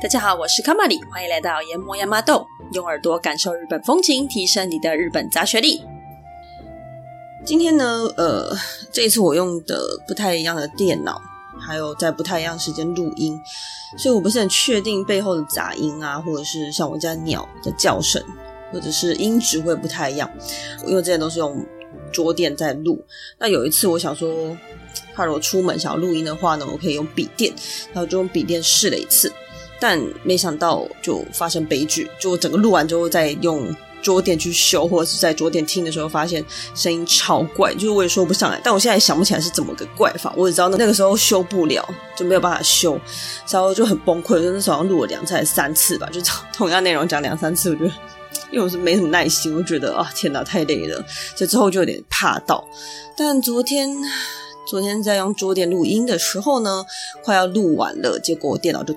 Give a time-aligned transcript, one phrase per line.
[0.00, 5.84] 大家好，我是卡玛里，欢迎来到研磨亚麻豆，用耳朵感受日本风情，提升你的日本杂学力。
[7.44, 8.56] 今天呢，呃，
[8.90, 11.20] 这一次我用的不太一样的电脑，
[11.60, 13.38] 还有在不太一样时间录音，
[13.98, 18.22] 所以我不是很确定背后的杂音啊，或者是像我家鸟的叫声，
[18.72, 20.30] 或者是音质会不太一样，
[20.86, 21.62] 因为之前都是用
[22.10, 23.04] 桌垫在录。
[23.38, 24.56] 那有一次我想说，
[25.14, 27.52] 怕如果出门想要录音的话呢，我可以用笔电，
[27.92, 29.32] 然后就用笔电试了一次。
[29.80, 36.42] 但没想到就发生悲剧，就我整个录完之后再用桌垫去修，或者是在桌垫听的时候，发现
[36.74, 38.58] 声音超怪，就是我也说不上来。
[38.62, 42.98] 但我现在想不起来是怎么个怪法，我只知道那那个时候修不了，就没有办法修，
[43.50, 44.40] 然后就很崩溃。
[44.40, 46.20] 就那时候录了两次还是三次吧，就
[46.52, 47.90] 同样内容讲两三次，我觉得
[48.50, 51.04] 因为我是没什么耐心，我觉得啊天哪太累了，
[51.36, 52.66] 所以之后就有点怕到。
[53.16, 53.90] 但昨天
[54.66, 56.84] 昨天在用桌垫录音的时候呢，
[57.22, 58.94] 快要录完了，结果我电脑就。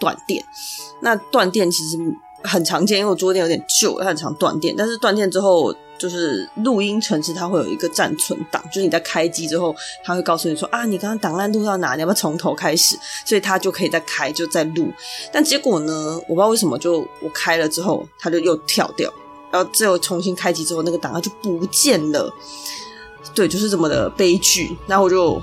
[0.00, 0.40] 断电，
[1.00, 1.98] 那断电其实
[2.44, 4.72] 很常见，因为我桌垫有点旧，它很常断电。
[4.78, 12.96] 但是断电之后，就是录音程式它会有一个暂存档，就是你在开机之后，它会告诉你说啊，你刚刚档案录到哪，你要不要从头开始？
[13.26, 14.86] 所以它就可以再开，就再录。
[15.32, 19.12] 但结果呢，我不知道为什么，就我开了之后，它就又跳掉，
[19.50, 22.32] 然后只有重新开机之后，那个档案就不见了。
[23.38, 24.76] 对，就是这么的悲剧。
[24.86, 25.40] 然后我就。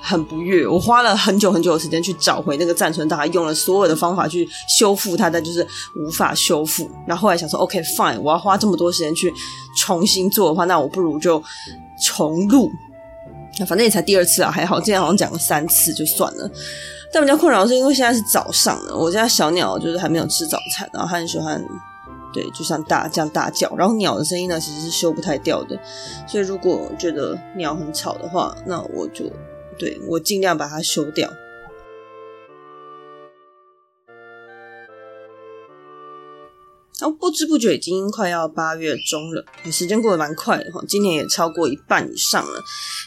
[0.00, 6.88] 很不悦，我花了很久很久的时间去找回那个暂存档，用了所有的方法去修复它，但就是无法修复。
[7.04, 9.34] 然后后来想说，OK fine，我要花这么多时间去
[9.76, 11.42] 重新做的话，那我不如就
[12.00, 12.70] 重录。
[13.58, 16.48] 那反正也才第二次啊，还好，今天好像讲了三次就算了。
[17.12, 21.60] 但比较困扰的是，因为现在是早上了，我家小鸟就是还没有吃早餐，然后它很喜欢，
[22.32, 23.74] 对，就像大这样大叫。
[23.76, 25.78] 然后鸟的声音呢，其实是修不太掉的，
[26.26, 29.24] 所以如果觉得鸟很吵的话，那我就。
[29.80, 31.32] 对，我尽量把它修掉。
[37.10, 40.82] 不知不觉已经快要八月中了，时间过得蛮快的哈。
[40.88, 42.62] 今年也超过一半以上了，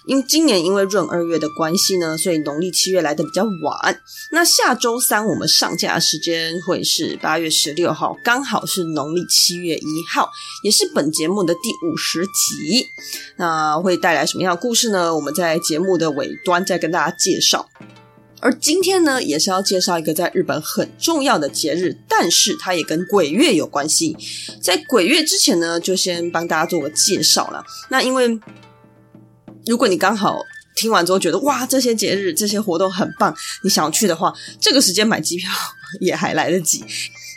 [0.05, 4.01] 因今年因为闰二月的关系呢，所以农历七月来的比较晚。
[4.31, 10.29] 那下周三我们上架时间会是八月十六号，刚好是农历七月一号，
[10.63, 12.85] 也是本节目的第五十集。
[13.37, 15.15] 那会带来什么样的故事呢？
[15.15, 17.67] 我们在节目的尾端再跟大家介绍。
[18.41, 24.17] 而今天呢，也是要介绍一个在日本很重要的节日，但是它也跟鬼月有关系。
[24.59, 27.63] 在鬼月之前呢，就先帮大家做个介绍了。
[27.89, 28.39] 那因为
[29.67, 30.39] 如果你刚好
[30.75, 35.49] 听完之后觉得哇，这些节日这些活动很棒，你想要去的话，这个时间买机票
[36.01, 36.83] 也还来得及。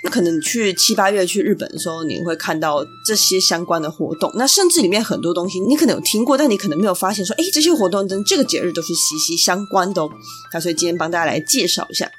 [0.04, 4.30] 那可能你去七八月去日本的时候，你会看到这些相关的活动。
[4.36, 10.10] 那甚至里面很多东西你可能有听过，但你可能没有发现说，诶，这些活动跟这个节日都是息息相关的哦。
[10.52, 12.10] 那所以今天帮大家来介绍一下，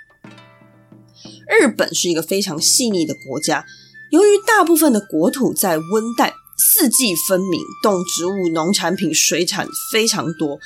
[1.60, 3.64] 日本是一个非常细腻的国家。
[4.10, 10.58] 由于大部分的国土在温带，四季分明，动植物、农产品、水产非常多。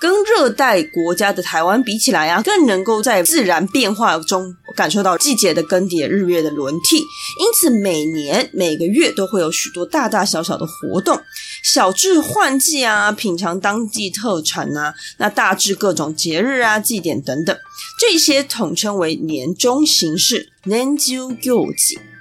[0.00, 6.98] 跟热带国家的台湾比起来啊，更能够在自然变化中感受到季节的更迭、日月的轮替。
[6.98, 11.18] 因此，每年每个月都会有许多大大小小的活动，
[11.64, 17.56] 小至换季啊，品尝当地特产啊，那大至各种节日啊、祭典等等，
[17.98, 22.15] 这些统称为年中行事 （Nenju Gyoji）。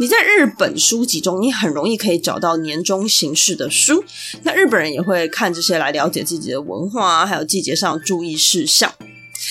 [0.00, 4.02] 你在日本书籍中，你很容易可以找到年终形式的书。
[4.44, 8.90] 那日本人也会看这些来了解自己的文化啊，还有季节上注意事项。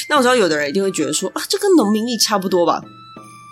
[0.10, 2.82] 那我知道有的人一定会觉得说啊，这跟农民历差不多吧。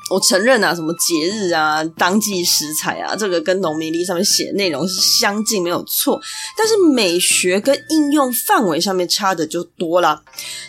[0.09, 6.19] 我承认啊，什么节日啊、当季食材啊，这个跟农民历上面写的内容是相近，没有错。
[6.57, 10.21] 但是美学跟应用范围上面差的就多了。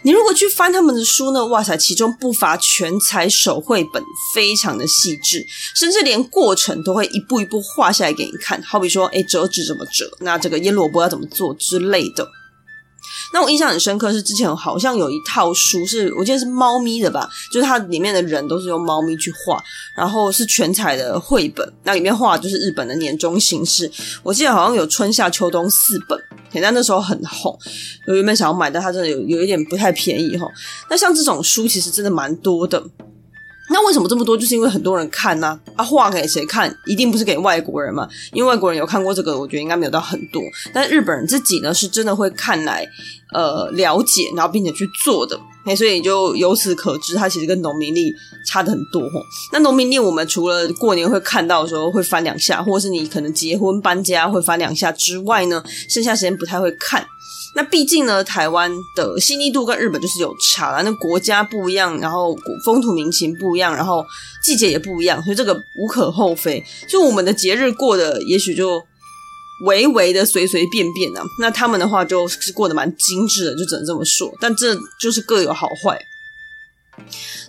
[0.03, 4.03] 你如果去翻他们的书呢，哇塞，其中不乏全彩手绘本，
[4.35, 8.61] 非常的细致，甚至连过程都会一步一步画下来给你看。
[8.63, 10.11] 好比说，诶，折纸怎么折？
[10.21, 12.27] 那这个腌萝卜要怎么做之类的。
[13.33, 19.63] 那我印象很深刻，是之前好像有一套书是，我记得是猫咪的吧，就是它里面的人都是用猫咪去画，
[19.97, 23.91] 然后是全彩的绘本，那里面画就是日本的年终形式。
[24.23, 26.19] 我记得好像有春夏秋冬四本，
[26.53, 27.57] 现在那时候很红，
[28.07, 30.47] 我原本想要买，但它真的有有一点不太便宜哈。
[30.89, 32.83] 那像这种书其实真的蛮多的。
[33.71, 34.37] 那为什么这么多？
[34.37, 35.85] 就是因为很多人看呢、啊。
[35.85, 36.75] 画给谁看？
[36.87, 38.09] 一定不是给外国人嘛？
[38.33, 40.43] 因为外国人有看过这个，我觉得应该没有到很多。
[40.73, 42.87] 但日本人自己呢，是真的会看来
[43.33, 45.39] 呃了解，然后并且去做的。
[45.77, 48.13] 所以就由此可知，它其实跟农民历
[48.47, 49.23] 差的很多吼。
[49.53, 57.07] 那农民历我们除了过年会看到的时候会翻两下，或是你可能结婚搬家会翻两下之外呢，剩下时间不太会看。
[57.55, 64.05] 那毕竟呢，台湾的细腻度跟日本就是有差啦，那国家不一样，然后风土民情不一样，然后
[64.43, 66.63] 季节也不一样，所以这个无可厚非。
[66.89, 68.81] 就我们的节日过得也许就
[69.67, 74.33] 微微的随随便便啊，那他们的话就是过得蛮精致的，就只能这么说。
[74.41, 76.01] 但这就是各有好坏。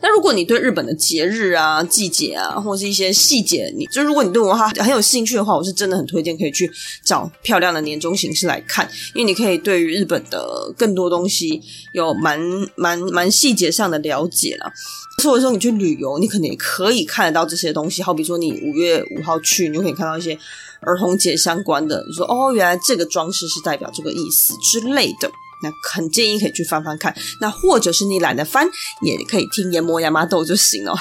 [0.02, 6.70] 那如果你对日本的节日啊、季节啊，或是一些细节，你就如果你对文化很有兴趣的话，我是真的很推荐可以去
[7.04, 11.60] 找漂亮的年终形式来看，因为你可以对于日本的更多东西
[11.94, 12.40] 有蛮
[12.76, 14.72] 蛮蛮细节上的了解了。
[15.20, 20.38] 或者说你去旅游，你可能也可以看得到这些东西，好比说你五月五号去，你就可以看到一些
[20.82, 25.32] 儿童节相关的，你说哦，原来这个装饰是代表这个意思之类的。
[25.62, 28.66] 那很建议可以去翻翻看，那或者是你懒得翻，
[29.02, 30.96] 也可以听研磨亚麻豆就行了。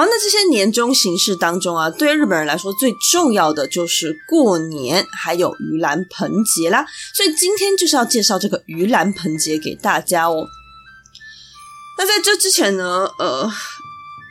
[0.00, 6.86] 好，那这些年终形式当中啊，对日本人来说最重要的就是过年，还有盂兰盆节啦。
[7.14, 10.46] 所以今天就是要介绍这个盂兰盆节给大家哦。
[11.98, 13.52] 那在这之前呢，呃。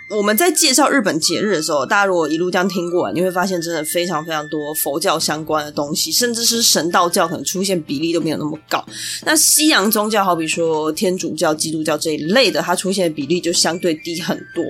[0.10, 8.84] 我们在介绍日本节日的时候，大家如果一路这样听过来，你会发现真的非常非常多佛教相关的东西，甚至是神道教可能出现比例都没有那么高。
[9.24, 14.66] 那西洋宗教，好比说天主教、基督教这一类的，它出现的比例就相对低很多。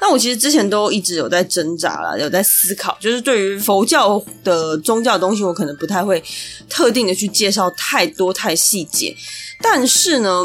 [0.00, 6.20] 那我其实之前都一直有在挣扎啦，有在思考，就是对于佛教的宗教的东西，我可能不太会
[6.68, 9.14] 特定的去介绍太多太细节。
[9.60, 10.42] 但是呢，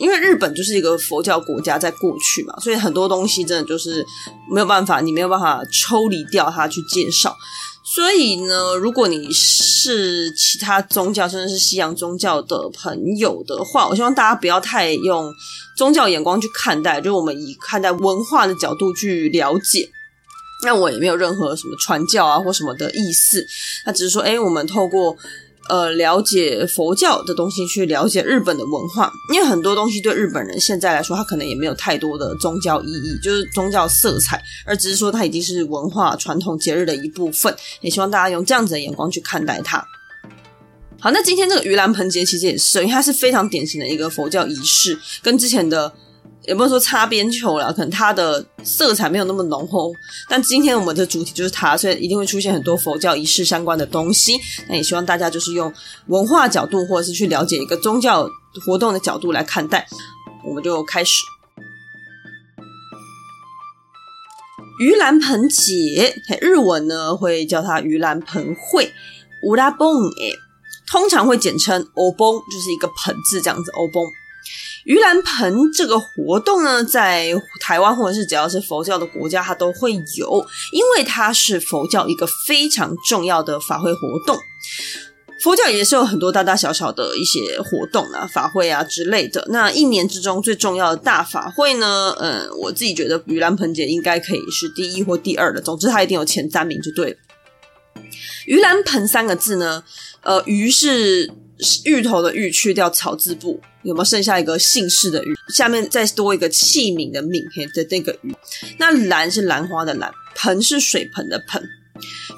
[0.00, 4.04] 因为日本就是一个佛教国家，在过去嘛，所以很多东西真的就是
[4.50, 7.36] 没有办法，你没有办法抽离掉它去介绍。
[7.84, 15.30] 所以呢，如果你是其他宗教，甚至是西洋宗教的朋友的话，我希望大家不要太用
[15.76, 19.90] 宗教眼光去看待，就我们以看待文化的角度去了解。
[20.64, 23.44] 那我也没有任何什么传教啊或什么的意思，
[23.84, 25.14] 那只是说，诶，我们透过。
[25.70, 37.54] 呃，了解佛教的东西，去了解日本的文化，因为很多东西对日本人现在来说，他可能也没有太多的宗教意义，就是宗教色彩，而只是说它已经是文化传统节日的一部分。
[37.82, 39.86] 也希望大家用这样子的眼光去看待它。
[40.98, 45.92] 好，那今天这个盂兰盆节其实也是，因为它是非常典型的一个佛教仪式，跟之前的。
[46.50, 49.92] 也不能说擦边球了，可能它的色彩没有那么浓厚。
[50.28, 54.36] 但今天我们的主题就是它，所以一定会出现很多佛教仪式相关的东西。
[54.68, 55.72] 那也希望大家就是用
[56.08, 58.28] 文化角度，或者是去了解一个宗教
[58.66, 59.86] 活动的角度来看待。
[60.44, 61.12] 我们就开始
[64.80, 68.92] 盂兰盆节，日文呢会叫它盂兰盆会，
[69.44, 70.34] 乌拉崩诶，
[70.90, 74.02] 通常会简称欧崩，就是一个盆字这样子，欧崩。
[74.86, 84.38] 盂兰盆这个活动呢，在台湾或者是只要是佛教的国家，它都会有，因为它是佛教一个非常重要的法会活动。
[85.42, 89.46] 佛教也是有很多大大小小的一些活动啊、法会啊之类的。
[89.50, 95.60] 那一年之中最重要的大法会呢，嗯，我自己觉得盂兰盆节应该可以是第一或第二的。
[95.60, 97.16] 总之，它一定有前三名就对了。
[98.46, 99.82] 盂兰盆三个字呢，
[100.22, 101.32] 呃，盂是
[101.84, 103.60] 芋头的芋，去掉草字部。
[103.82, 105.34] 有没有剩下一个姓氏的“鱼”？
[105.48, 107.44] 下面再多一个器皿的“皿”
[107.74, 108.34] 的那个“盂”。
[108.78, 111.62] 那“兰”是兰花的“兰”，盆是水盆的“盆”。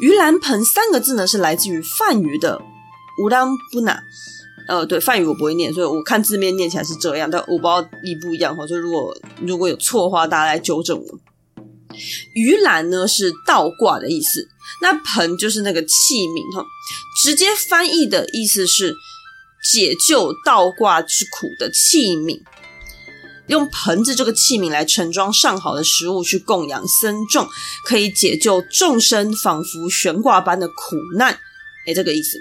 [0.01, 2.61] 盂兰盆三个字呢，是来自于梵语的
[3.23, 4.03] “乌兰布纳”。
[4.69, 8.65] 呃，对，梵语我不会念，所以我看字面念起来是这样，但我不知道一不一样哈。
[8.67, 11.05] 所以如果如果有错的话，大家来纠正我。
[12.35, 14.49] 盂兰呢是倒挂的意思，
[14.81, 16.65] 那盆就是那个器皿哈。
[17.23, 18.95] 直接翻译的意思是。
[19.63, 22.41] 解救倒挂之苦的器皿，
[23.47, 27.49] 用盆子这个器皿来盛装上好的食物去供养僧众，
[27.87, 31.39] 可以解救众生，仿佛悬挂般的苦难。
[31.87, 32.39] 诶，这个意思。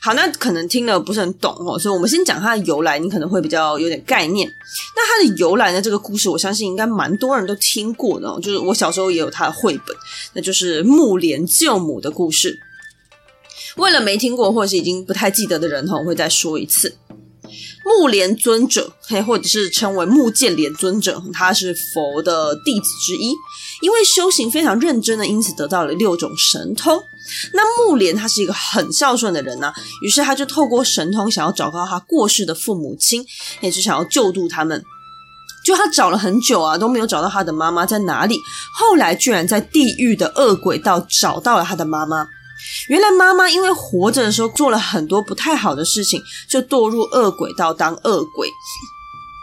[0.00, 4.48] 好，那可能听了不是很懂哦，所以我们先讲它的由来，你可能会比较有点概念。
[4.94, 5.82] 那它的由来呢？
[5.82, 9.96] 这个故事我相信应该蛮多人都听过的哦，就是我小时候也有它的绘本，
[10.34, 12.60] 那就是木莲救母的故事。
[13.76, 16.96] 为了没听过或者是已经不太记得的人哈，我会再说一次。
[17.84, 23.34] 目连尊者，嘿，或者是称为目犍连尊者，他是佛的弟子之一，
[23.80, 27.00] 因为修行非常认真的，因此得到了六种神通。
[27.54, 33.24] 那目连他是一个很孝顺的人呢、啊，于是他就透过神通想要找到他过世的父母亲，
[33.62, 34.84] 也是想要救度他们。
[35.64, 38.38] 就他找了很久啊，都没有找到他的妈妈在哪里。
[38.74, 42.28] 后来居然在地狱的恶鬼道找到了他的妈妈。
[42.88, 48.48] 原来妈妈因为活着的时候做了很多不太好的事情，就堕入恶鬼道当恶鬼。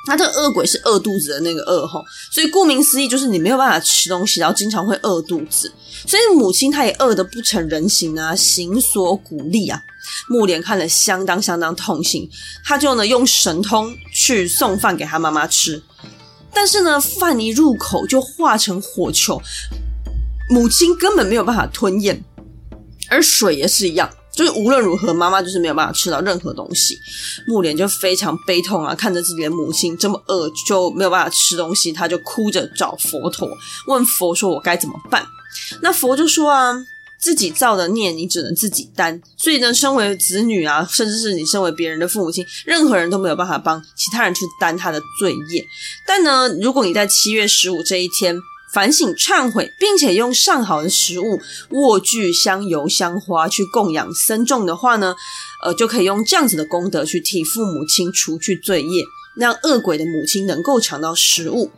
[0.07, 5.73] 那这个恶鬼是饿肚子的那个饿吼，所以顾名思义就是你没有办法吃东西，然后经常会饿肚子。
[6.07, 9.81] 所以母亲她也饿得不成人形啊，形索骨立啊。
[10.29, 12.29] 目莲看了相当相当痛心，
[12.63, 15.81] 他就呢用神通去送饭给他妈妈吃，
[16.53, 19.41] 但是呢饭一入口就化成火球，
[20.47, 22.23] 母亲根本没有办法吞咽，
[23.09, 24.09] 而水也是一样。
[24.35, 26.99] 就是无论如何，妈妈就是没有办法吃到任何东西。
[27.47, 33.47] 目莲就非常悲痛啊，看着自己的母亲这么饿，就没有办法吃东西，他就哭着找佛陀，
[33.87, 35.25] 问佛说：“我该怎么办？”
[35.81, 36.75] 那佛就说：“啊，
[37.17, 39.21] 自己造的孽，你只能自己担。
[39.37, 45.65] 所以呢，身为子女啊，甚至是你身为别人的父母亲，任何人都没有办法帮其他人去担他的罪业。
[46.05, 48.37] 但呢，如果你在七月十五这一天，
[48.75, 51.39] 反省忏悔，并且用上好的食物
[51.69, 55.15] 卧具香油香花去供养僧众的话呢，
[55.63, 59.05] 呃，就可以用这样子的功德去替父母亲除去罪业，
[59.37, 61.71] 让恶鬼的母亲能够尝到食物。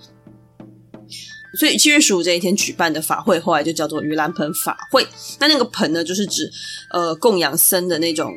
[1.60, 5.08] 所以七月十五这一天举办的法会，后来就叫做盂兰盆法会。
[5.40, 6.52] 那那个盆呢，就是指
[6.92, 8.34] 呃供养僧的那种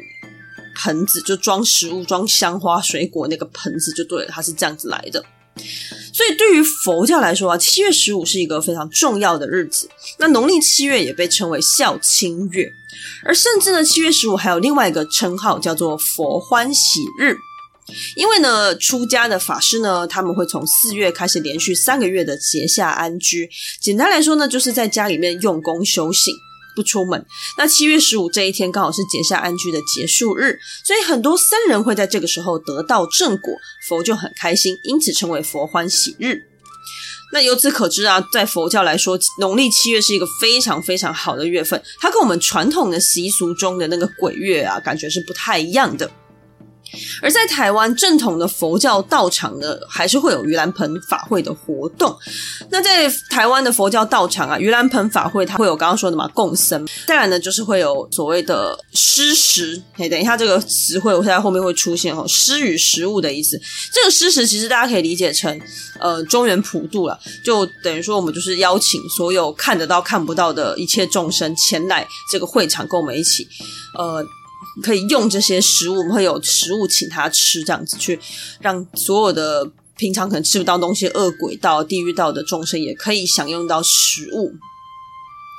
[0.76, 5.24] 盆子，就装食物、装香花、水果那个盆子就对了，它是这样子来的。
[6.12, 9.88] 所以，对于佛教来说啊，七月十五是一个非常重要的日子。
[10.18, 12.72] 那农历七月也被称为孝亲月，
[13.24, 17.36] 而甚至呢，七月十五还有另外一个称号叫做佛欢喜日。
[18.14, 23.48] 因为呢，出家的法师呢，他们会从四月开始连续三个月的节下安居。
[23.80, 26.34] 简单来说呢，就是在家里面用功修行。
[26.76, 27.24] 不出门，
[27.58, 33.52] 那七月十五这一天刚好是结下安居的结束日，所以很多僧人会在这个时候得到正果，
[33.88, 36.42] 佛就很开心，因此称为佛欢喜日。
[37.32, 46.10] 那由此可知啊，在佛教来说，农历七月是一个非常非常好的月份，它跟我们传统的习俗中的那个鬼月啊，感觉是不太一样的。
[47.22, 52.16] 而在台湾正统的佛教道场呢，还是会有盂兰盆法会的活动。
[52.70, 56.86] 那在台湾的佛教道场啊，盂兰盆法会它会有刚刚说的嘛，供僧。
[57.06, 59.82] 当然呢，就是会有所谓的施食。
[59.96, 63.60] 哎，等一下这个词汇我在后面会出现哦，施与食物的意思。
[63.92, 65.60] 这个施食其实大家可以理解成
[65.98, 73.46] 呃中原普渡了，就等于说我们就是邀请所有看得到看不到的一切众生前来这个会场跟我们一起
[73.96, 74.24] 呃。
[74.82, 78.18] 可以用这些食物，我们会有食物请他吃，这样子去
[78.60, 84.52] 让所有的平常可能吃不到东西、恶鬼道、地狱道的众生也可以享用到食物。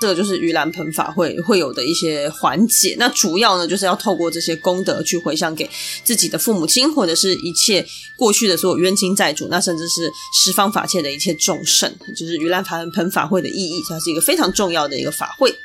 [0.02, 2.96] 这个就是盂兰盆法会会有的一些环节。
[2.98, 5.70] 那主要呢，就是要透过这些功德去回向给
[6.04, 7.86] 自己的父母亲，或者是一切
[8.18, 10.12] 过去的所有冤亲债主，那甚至是
[10.44, 15.56] 十方法界的一切众生，就是盂兰盆盆法会的意义，它是一个非常重要的一个法会。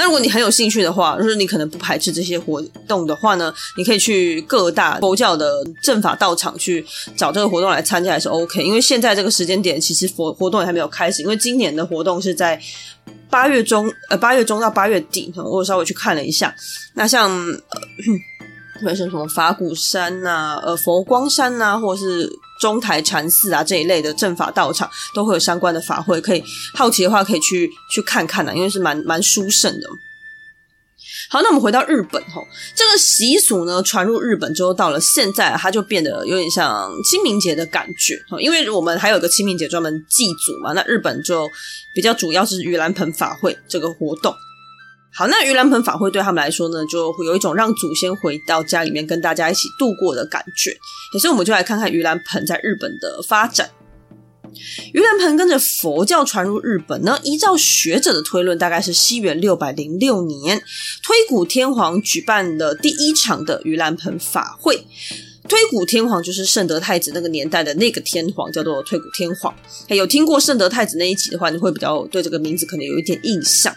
[0.00, 6.82] 那如果你很有兴趣的话，就是你可能不排斥这些活动的话呢，你可以去各大佛教的正法道场去
[7.14, 8.62] 找这个活动来参加也是 OK。
[8.64, 12.58] 因为现在这个时间点，其实活活动也还没有开始，因为今年的活动是在
[13.28, 15.30] 八月中，呃，八月中到八月底。
[15.36, 16.54] 我稍微去看了一下，
[16.94, 17.30] 那像
[18.82, 22.32] 呃， 像什么法鼓山呐、呃，佛光山呐、或者是。
[22.60, 29.88] 中台禅寺啊这一类的正法道场都会有相关的法会，可以好奇的话可以去去看看呐、因为是蛮蛮殊胜的。
[31.30, 41.48] 好，那我们回到日本吼，这个习俗呢传入日本之后，到了现在它就变得有点像清明节的感觉，因为我们还有个清明节专门祭祖嘛，那日本就
[41.94, 44.34] 比较主要是盂兰盆法会这个活动。
[45.12, 50.70] 好，那盂兰盆法会对他们来说呢，就会有一种让祖先回到家里面跟大家一起度过的感觉。
[51.12, 53.70] 可是，我们就来看看盂兰盆在日本的发展。
[54.94, 60.58] 盂兰盆跟着佛教传入日本呢，依照学者的推论，大概是西元六百零六年，
[61.02, 64.86] 推古天皇举办了第一场的盂兰盆法会。
[65.50, 69.52] 推古天皇就是圣德太子那个年代的那个天皇，叫做推古天皇。
[69.88, 73.74] 有听过圣德太子那一集的话，你会比较对这个名字可能有一点印象。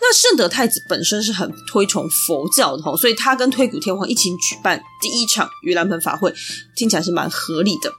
[0.00, 6.34] 那圣德太子本身是很推崇佛教的，所以他跟推古天皇一起举办第一场盂兰盆法会，
[6.74, 7.92] 听起来是蛮合理的。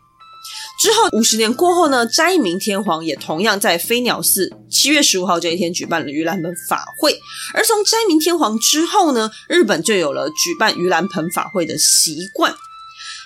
[0.82, 7.18] 之后五十年过后呢，斋明天皇也同样在飞鸟寺七月十五号这一天举办了盂兰盆法会。
[7.54, 12.54] 而从斋明天皇之后呢，日本就有了举办盂兰盆法会的习惯。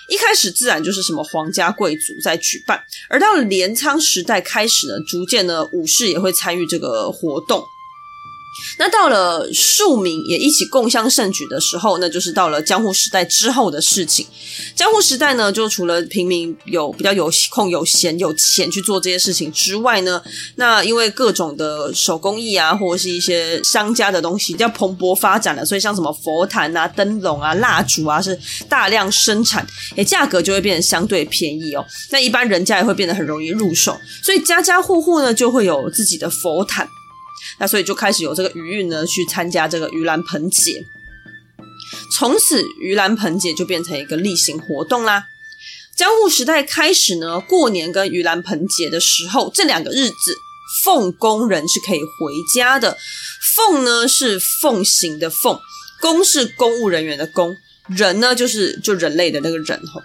[0.08, 7.62] 一开始自然就是什么皇家贵族在举办，而到了镰仓时代开始呢，逐渐呢武士也会参与这个活动。
[8.78, 14.26] 那到了庶民也一起共襄盛举的时候，那就是到了江户时代之后的事情。
[14.74, 20.22] 江户时代呢，就除了平民有比较有空、有闲、有钱去做这些事情之外呢，
[20.56, 28.38] 那因为各种的手工艺啊，或者是一些商家的东西比较蓬勃发展了，所以像什么佛坛啊、灯笼啊、蜡烛啊，是
[28.68, 31.84] 大量生产，诶，价格就会变得相对便宜哦。
[32.10, 36.88] 那一般人家也会变得很容易入手，所以家家户户呢就会有自己的佛坛。
[37.58, 40.84] 那所以就开始有这个余韵呢，去参加这个盂兰盆节。
[42.16, 45.24] 从此，盂兰盆节就变成一个例行活动啦。
[45.96, 50.36] 江户时代开始呢，过年跟盂兰盆节的时候，这两个日子，
[50.84, 52.96] 奉公人是可以回家的。
[53.56, 55.58] 奉呢是奉行的奉，
[56.00, 57.56] 公是公务人员的公，
[57.88, 60.00] 人呢就是就人类的那个人吼。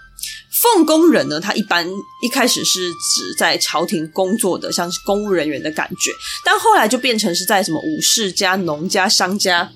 [0.62, 1.88] 奉公人呢，他一般
[2.22, 6.12] 一开始是指在朝廷工作的，像是公务人员的感觉，
[6.46, 9.72] 但后来就变成是在什么武士家、农家、商家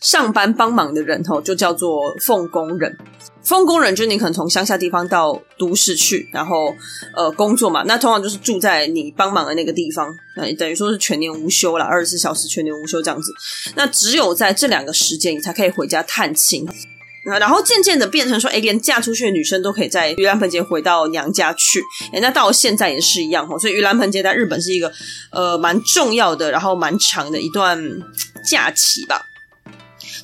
[0.00, 2.98] 上班帮忙的人吼，就叫做奉公人。
[3.44, 6.74] 奉公人就是你可能从乡下地方到都市去，然后
[7.16, 13.32] 呃工作嘛，那通常就是住在你帮忙的那个地方，那等于说是全年无休啦，二十四小时全年无休这样子。
[13.76, 16.68] 那只有在这两个时间，你才可以回家探亲。
[17.24, 21.80] 然后渐渐的变成说，诶，连嫁出去的女生都可以在盂兰盆节回到娘家去。
[22.12, 23.56] 诶，那到现在也是一样哈。
[23.56, 24.92] 所以盂兰盆节在日本是一个
[25.30, 27.80] 呃蛮重要的，然后蛮长的一段
[28.48, 29.28] 假期吧。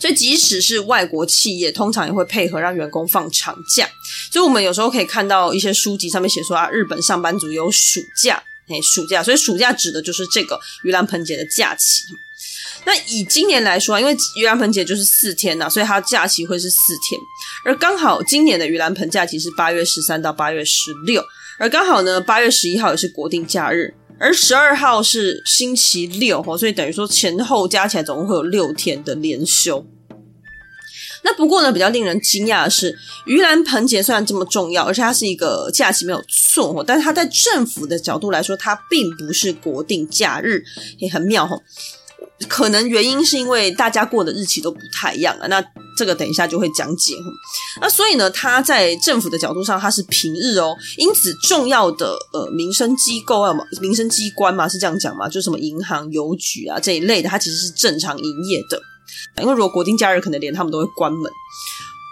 [0.01, 3.89] 所以即使是外国企业，通常也会配合让员工放长假。
[4.33, 9.23] 所以我们有时候可以看到一些书籍上面写说啊，日本上班族有暑假，诶，暑假。
[9.23, 12.03] 所以暑假指的就是这个盂兰盆节的假期。
[12.85, 16.77] 那以今年来说，因为盂兰盆节就是四天呐，所以它假期会是四
[17.09, 17.21] 天。
[17.65, 21.23] 而刚好今年的盂兰盆假期是八月十三到八月十六，
[21.59, 29.85] 而刚好呢，八月十一号也是国定假日，而十二号是星期六，所以等于说前后加起来总共会有六天的连休。
[31.25, 40.63] 那不过呢，比较令人惊讶的是，盂兰盆节虽然这么重要，而且它是一个假期没有错，但是它在政府的角度来说，它并不是国定假日，
[40.99, 41.61] 也很妙吼。
[42.47, 45.61] 可能原因是因为大家过的日期都不太一样啊，那
[45.97, 47.15] 这个等一下就会讲解。
[47.81, 58.81] 那所以呢，它在政府的角度上，它是平日哦，因此重要的呃民生机构啊，民生机关嘛，是这样讲嘛，就什么银行、邮局啊这一类的，它其实是正常营业的。
[59.43, 61.33] 因为如果国定假日，可能连他们都会关门。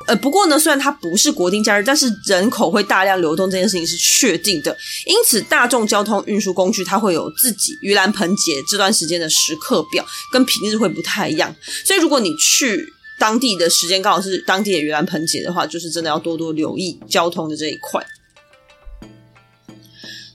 [0.07, 4.77] 呃，不过呢，虽然它不是国定假日，但是人口会大量流动这件事情是确定的，
[5.07, 11.55] 因此大众交通运输工具它会有自己盂兰盆节这段时间的时刻表，跟平日会不太一样。
[11.85, 12.87] 所以如果你去
[13.19, 18.05] 当地的时间刚好是当地的盂兰盆节的话，就是真的要多多留意交通的这一块。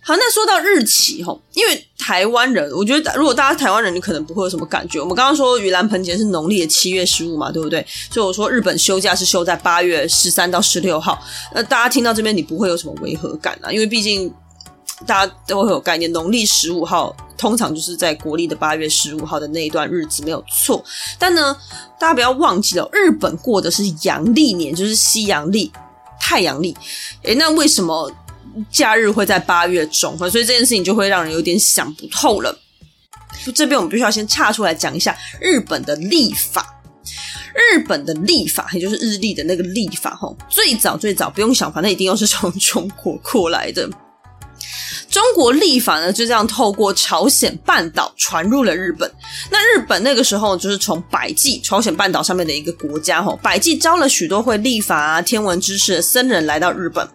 [0.04, 5.00] 好，那说到日期吼，因为台湾人，我觉得如果大家台湾人，你可能不会有什么感觉。
[5.00, 7.86] 我们刚刚说盂兰盆节是农历的七月十五嘛，对不对？
[8.10, 11.22] 所以我说日本休假是休在八月十三到十六号。
[11.54, 13.72] 那大家听到这边，你不会有什么违和感啊？
[13.72, 14.34] 因为毕竟
[15.06, 20.84] 大家都会有概念，农历十五号通常就是在国历的八月十五号的那一段日子没有错。
[21.20, 21.56] 但呢，
[22.00, 25.72] 大家不要忘记了，日本过的是阳历年，就是西阳历、
[26.20, 26.76] 太阳历。
[27.22, 28.12] 诶，那为什么？
[28.70, 32.58] 假日会在八月中，所以这件事情就会让人有点想不透了。
[33.56, 36.78] 这边我们必须要先岔出来讲一下日本的历法。
[37.74, 43.90] 日本的历法，也就是日历的那个历法，吼，最早最早不用想，反正一定又是从中国过来的。
[45.10, 49.12] 中国历法呢，就这样透过朝鲜半岛传入了日本。
[49.50, 57.06] 那日本那个时候就是从百济，朝鲜半岛上面的一个国家，吼，百济招了许多会历法啊、天文知识的僧人来到日本。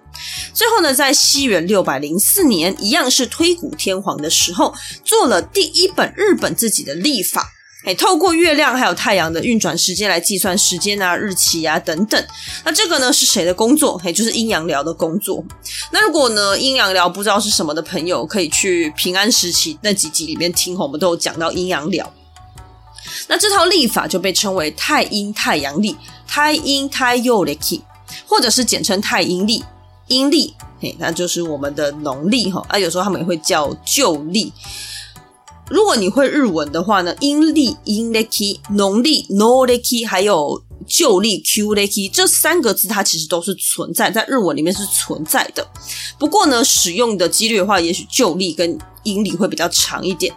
[0.52, 4.74] 最后呢，在西元六百零四年，一样是推古天皇的时候，
[5.04, 7.52] 做了第一本日本自己的历法。
[7.84, 12.26] 哎，透过月亮还有太阳的运转时间来计算时间啊、日期啊等等。
[12.64, 14.00] 那这个呢是谁的工作？
[14.04, 15.44] 哎，就是阴阳寮的工作。
[15.92, 22.12] 那如果呢阴阳寮不知道是什么的朋友，可以去平安时期那几集里面听，我们都有讲到阴阳寮。
[23.28, 27.82] 那这套历法就被称为太阴太阳历，太阴太阳历，
[28.26, 29.62] 或者是简称太阴历、
[30.08, 30.54] 阴历。
[30.80, 32.64] 嘿，那就是我们的农历哈。
[32.68, 34.52] 啊，有时候他们也会叫旧历。
[35.68, 45.66] 如果你会日文的话呢，阴历阴暦、农历 no 暦，还有旧历 Q 暦，这三个字它其实都是存在在日文里面是存在的。
[46.20, 50.32] 不过呢，使用的几率的话，也许旧历跟阴历会比较长一点。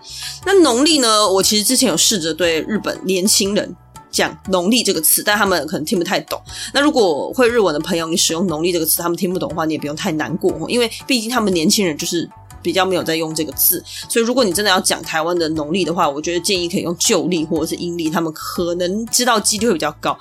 [0.47, 3.75] 那农历呢，我其实之前有试着对日本年轻人
[4.11, 6.41] 讲农历这个词，但他们可能听不太懂。
[6.73, 12.29] 那如果会日文的朋友，你使用农历这个词，他们听不懂的话，你也不用太难过，因为毕竟他们年轻人就是。
[12.61, 13.81] 比较没有在用这个字。
[14.09, 20.17] 所以如果你真的要讲台湾的农历的话，我觉得建议可以用旧历或者是阴历，他们可能知道几率会比较高。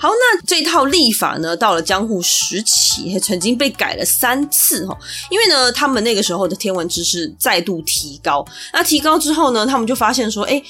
[0.00, 4.96] 好，那这套历法呢，到了江户时期，曾经被改了三次哈。
[5.28, 8.46] 因为呢，他们那个时候的天文知识再度提高。
[8.72, 10.62] 那提高之后呢，他们就发现说，哎，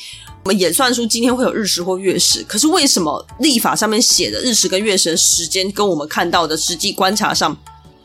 [0.44, 7.54] 我们演算出今天会有日食或月食，可是为什么历法上面写的日食跟月食的时间，跟我们看到的实际观察上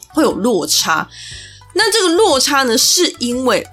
[0.09, 1.07] 会有落差？
[1.73, 3.65] 那这个落差呢，是因为。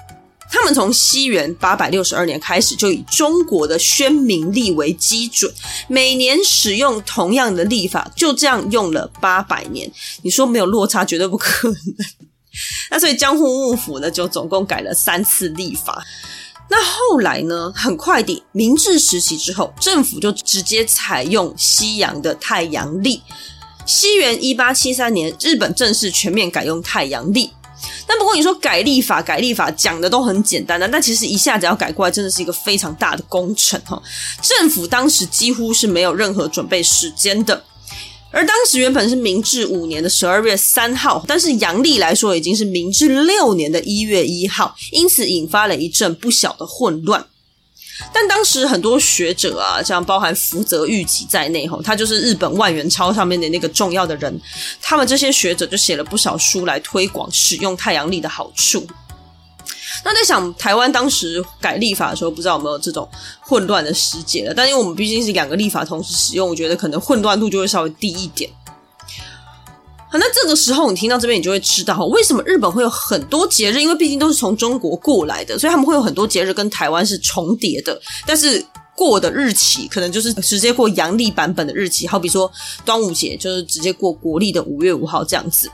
[0.51, 5.53] 他们从西元八百六十二年开始，就以中国的宣明历为基准，
[5.89, 9.91] 每年使用同样的历法，就这样用了八百年。
[10.23, 11.77] 你说没有落差，绝对不可能。
[12.91, 16.05] 那所以江户幕府呢，就总共改了三次历法。
[16.69, 23.23] 那后来呢，很快的，明治时期之后，政府就直接采用西洋的太阳历。
[23.87, 27.51] 西元一八七三年，日本正式全面改用太阳历。
[28.07, 34.01] 但不过你说改立法，改立法讲的都很简单的，但其实一下子要改过来，真的是一个非常大的工程哈。
[34.43, 37.65] 政府当时几乎是没有任何准备时间的，
[38.31, 47.25] 而当时原本是明治五年的十二月三号，但是阳历来说已经是明治六年的一月一号，因此引发了一阵不小的混乱。
[48.13, 54.41] 但当时很多学者啊，像包含福泽谕吉在内，吼，他就是日本万元钞上面的那个重要的人，
[54.81, 58.87] 他们这些学者就写了不少书来推广使用太阳历的好处。
[60.03, 63.07] 那在想台湾当时改历法的时候，不知道有没有这种
[63.41, 64.55] 混乱的时节了？
[64.55, 68.51] 但因为我们毕竟是两个历法同时使用，我觉得可能混乱度就会稍微低一点。
[70.11, 78.65] 好，那这个时候你听到这边，你就会知道为什么日本会有很多节日，因为毕竟都是从中国过来的，所以他们会有很多节日跟台湾是重叠的，但是
[79.01, 82.53] 过的日期可能就是直接过阳历版本的日期，好比说
[82.85, 85.71] 端午节就是直接过国历的五月五号这样子。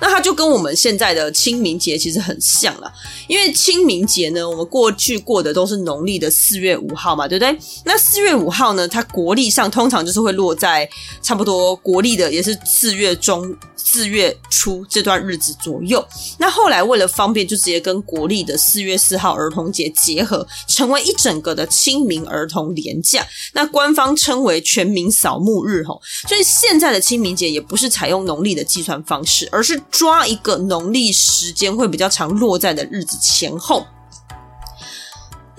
[0.00, 2.92] 那它就跟我们现在的清明节其实很像了，
[3.28, 7.56] 因为清明节呢，我们过去过的都是农历的四月五号嘛，对不对？
[7.84, 10.88] 那四月五号呢，它国历上通常就是会落在
[11.22, 13.56] 差不多国历的也是四月中。
[13.82, 16.06] 四月初这段日子左右，
[16.38, 23.26] 那后来为了方便，就直接跟国历的四月四号儿童节结合，成为一整个的清明儿童廉价。
[23.54, 33.86] 那官方称为全民扫墓日吼，所以现在的清明节也不是采用农历的计算方式，而是抓一个农历时间会比较长落在的日子前后。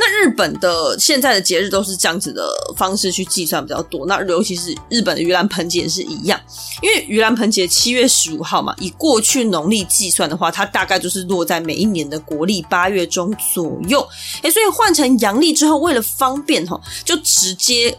[0.03, 2.43] 那日本的现在的节日都是这样子的
[2.75, 6.41] 方式去计算比较多，那尤其是日本的盂兰盆节也是一样，
[6.81, 14.01] 因为盂兰盆节七月十五号嘛，以过去农历计算的话，它大概就是落在每一年的国历八月中左右，
[14.41, 17.95] 哎，所以换成阳历之后，为了方便哈，就直接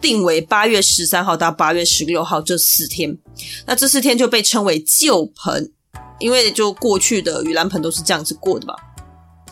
[0.00, 3.18] 定为八月十三号到八月十六号这四天，
[3.66, 5.72] 那这四天就被称为旧盆，
[6.20, 8.76] 因为就过去的盂兰盆都是这样子过的嘛。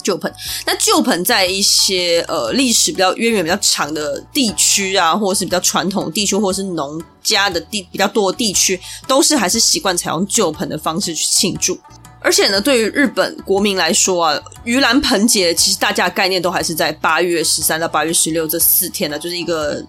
[0.03, 0.33] 旧盆，
[0.67, 11.79] 那旧盆在一些呃历史比较渊源比较长的地区啊，或者是比较传统地区，或者是农家的地比较多的地区，都是还是习惯采用旧盆的方式去庆祝。
[12.23, 19.83] 而且呢，对于日本国民来说啊，盂兰盆节其实大家的概念都还是在八月十三到八月十六这四天呢，就是一个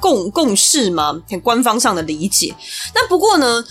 [0.00, 2.54] 共共识嘛，很官方上的理解。
[2.94, 3.64] 那不过呢，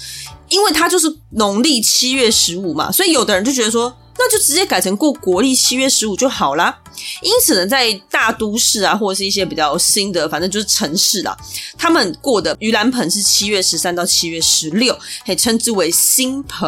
[0.49, 3.95] 因为它就是农历七月十五嘛，所以有的人就觉得说。
[4.17, 6.79] 那就直接改成过国历七月十五就好啦。
[7.21, 11.37] 因此呢，在大都市啊，或者是一些比较新的，反正就是城市啦，
[11.77, 16.65] 他们过的盂兰盆是七月十三到七月十六，可以称之为新盆。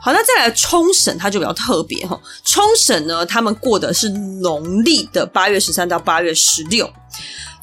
[0.00, 2.20] 好，那再来冲绳，它就比较特别哈。
[2.44, 6.92] 冲绳呢，他们过的是农历的八月十三到八月十六。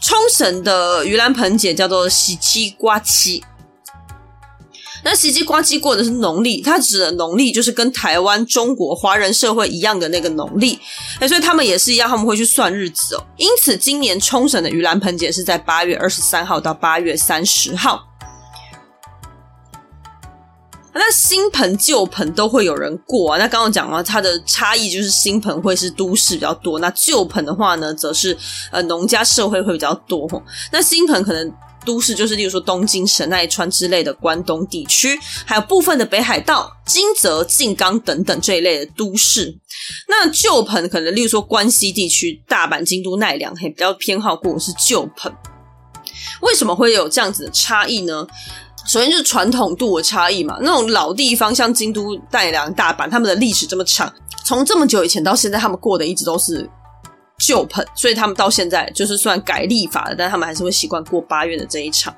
[0.02, 3.44] 冲绳的盂兰盆节叫做喜七瓜七。
[5.04, 10.78] 那袭击呱吉过的是农历，它指的农历就是跟台湾、中国华人社会一样的那个农历，
[11.20, 13.24] 哎，所以他们也是一样，他们会去算日子哦。
[13.38, 18.06] 因此，今年冲绳的盂兰盆节是在八月二十三号到八月三十号。
[20.94, 23.38] 那新盆、旧盆都会有人过啊。
[23.38, 28.38] 那刚刚讲了，它的差异就是新盆会是都市比较多，那旧盆的话呢，则是
[28.70, 30.28] 呃农家社会会比较多。
[30.72, 31.54] 那新盆可能。
[31.86, 39.58] 都市就是，例如说东京、神奈川之类的关东地区，还有部分的北海道、金泽、静冈等等这一类的都市。
[40.08, 45.34] 那旧盆可能，例如说关西地区、大阪、京都、奈良，还比较偏好过的是旧盆。
[46.42, 48.28] 为什么会有这样子的差异呢？
[48.88, 50.58] 首先就是传统度的差异嘛。
[50.62, 54.12] 那种老地方，像京都、奈良、大阪，他们的历史这么长，
[54.46, 56.70] 从这么久以前到现在，他们过的一直都是
[57.40, 62.16] 旧盆，所以他们到现在就是算改立法了，但他们还是会习惯过八月的这一场。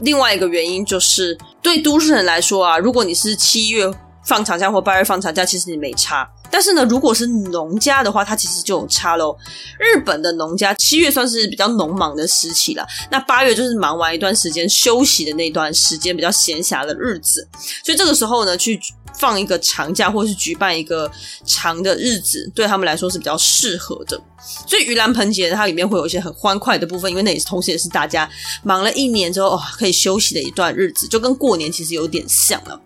[0.00, 3.90] 另外一个原因就是，对都市人来说啊，如果你是七月
[4.24, 6.28] 放长假或八月放长假，其实你没差。
[6.52, 9.36] 但是呢，如果是农家的话，它其实就有差喽。
[9.78, 17.46] 日本的农家七月算是比较农忙的时期了，那八月就是忙完一段时间休息的那段时间，比较闲暇的日子。
[17.84, 18.80] 所以这个时候呢，去
[19.20, 21.10] 放一个长假或是举办一个
[21.44, 24.20] 长的日子，对他们来说是比较适合的。
[24.66, 28.28] 所以盂兰盆节它里面会有一些很欢快的部分，因为那也是同时也是大家
[28.62, 32.80] 忙了一年之后哦，可以休息的一段日子，就跟过年其实有点像了。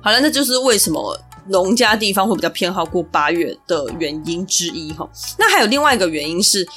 [0.00, 1.20] 好了，那就是为什么。
[1.50, 6.68] 农家地方会比较偏好过八月的原因之一哈，那还有另外一个原因是，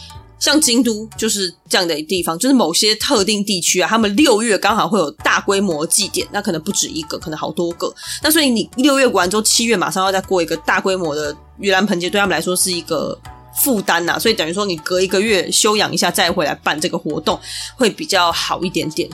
[0.41, 7.93] 像京都就是这样的地方，就是某些特定地区啊，他们六月刚好会有大规模祭典，那可能不止一个，可能好多个。
[8.23, 13.15] 那所以你六月过完之后，七月马上要再过一个大规模的盂兰盆节，对他们来说是一个
[13.63, 14.17] 负担呐。
[14.17, 17.39] 所以等于说你隔一个月休养一下，再回来办这个活动，
[17.75, 19.07] 会比较好一点点。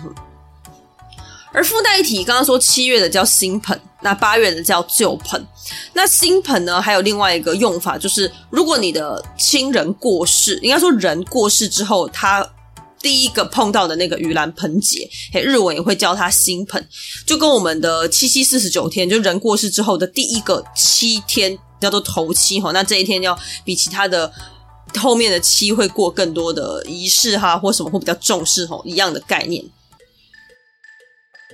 [1.51, 5.45] 而附带一提，刚刚说七月的叫新盆，那八月的叫旧盆。
[5.93, 12.47] 那新盆呢，还有另外一个用法，就是如果你的亲人过世，应该说人过世之后，他
[12.99, 16.87] 第一个碰到的那个盂兰盆节，嘿，日文也会叫它新盆，
[17.25, 22.71] 就跟我们的七七四十九天，就人过世之后的第一个七天叫做头七哈。
[22.71, 24.31] 那这一天要比其他的
[24.95, 29.63] 后面的七会过更多的仪式哈，或什么会比较重视哈，一样的概念。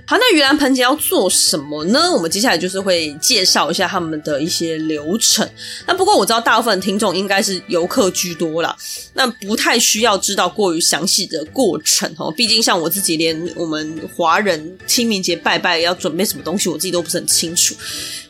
[0.06, 2.12] 好，那盂兰盆节要做什么呢？
[2.12, 5.50] 我们接下来就是会介绍一下他们的一些流程。
[5.88, 8.76] 那不过我知道大部分听众应该是游客居多啦，
[9.14, 12.30] 那不太需要知道过于详细的过程哦。
[12.36, 17.74] 毕竟像我自己，连我们华人清明节拜拜要准备什么东西，我自己都不是很清楚。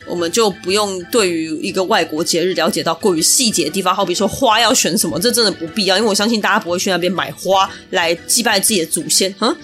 [0.06, 9.56] 我们就不用对于一个外国节日了解到过于细节的地方，好比说花要选什么，这真的不必要，因为我相信大家不会去那边买花来祭拜自己的祖先，哈。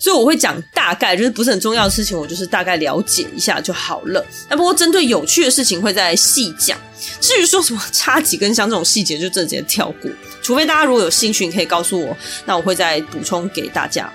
[0.00, 4.24] 所以我会讲大概，就是不是很重要的事情，我就是大概了解一下就好了。
[4.48, 6.76] 那不过针对有趣的事情会再细讲。
[7.20, 10.10] 至于说什么插几根香这种细节，就直接跳过。
[10.42, 14.10] 除非大家如果有兴趣，你可以告诉我，那我会再补充给大家。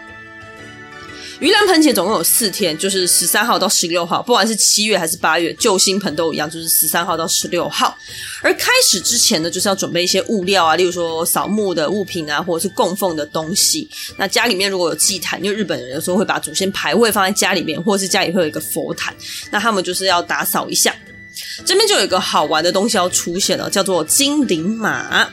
[1.45, 7.95] 盂兰盆节总共有四天，就是十三号到十六号，不管是七月还是八月，旧新盆都一样，就是十三号到十六号。
[8.41, 13.87] 而开始之前呢，就是要准备一些物料啊，例如说扫墓的物品啊，或者是供奉的东西。
[14.17, 19.15] 那家里面如果有祭坛，因为日本人有时候会把祖先牌位放在家里面，或者是家里会有一个佛坛，
[19.51, 20.95] 那他们就是要打扫一下。
[21.63, 25.29] 这边就有一个好玩的东西要出现了，叫做精灵马。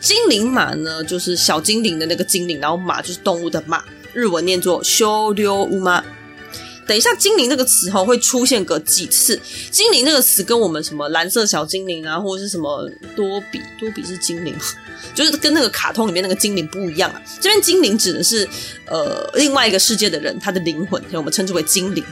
[0.00, 3.84] 精灵马呢，就是小精灵的那个精灵，然后马就是动物的马。
[4.12, 6.04] 日文念作修溜乌妈。
[6.86, 9.40] 等一下，精灵这个词哈会出现个几次。
[9.70, 14.52] 精灵这个词跟我们什么蓝色小精灵啊，或者是什么多比，多比是精灵，
[15.14, 17.22] 就是跟那个卡通里面那个精灵不一样啊。
[17.40, 18.48] 这边精灵指的是
[18.86, 22.04] 呃另外一个世界的人，他的灵魂，我们称之为精灵。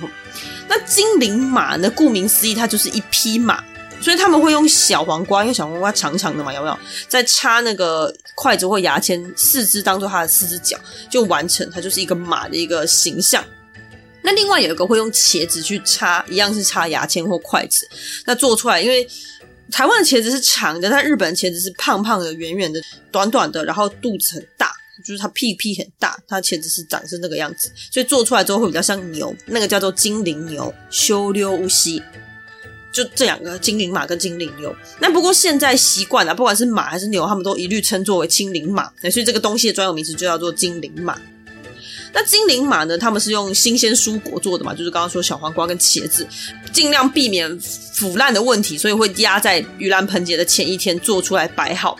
[0.68, 1.90] 那精灵马呢？
[1.90, 3.64] 顾名思义，它就是一匹马。
[4.00, 6.78] 所以他们会用小黄瓜，因为小黄瓜长长的嘛，有没有？
[7.08, 10.78] 再插那个筷子或牙签，四肢当做它的四只脚，
[11.10, 13.44] 就完成它就是一个马的一个形象。
[14.22, 17.88] 那另外有一个会用茄子去插，一样是插牙签或筷子。
[18.24, 19.08] 那做出来，因为
[19.70, 22.80] 台湾的茄子是长的，但日本的茄子是胖胖的、圆圆的、
[23.10, 24.72] 短短的，然后肚子很大，
[25.04, 32.02] 就是它屁屁很大，它茄子是长是那个样子，所以做出来之后会比较像牛，那个叫做精灵牛，修溜乌西。
[32.92, 41.16] 就这两个精灵马跟精灵牛，那不过现在习惯了，不管是马还是牛，他们都一律称作为精灵马，所以这个东西的专有名词就叫做精灵马。
[42.12, 46.26] 那精灵马呢，他们是用新鲜蔬果做的嘛，就是刚刚说小黄瓜跟茄子，
[46.72, 51.98] 尽量避免腐烂的问题，所以会压在盂兰盆节的前一天做出来摆好。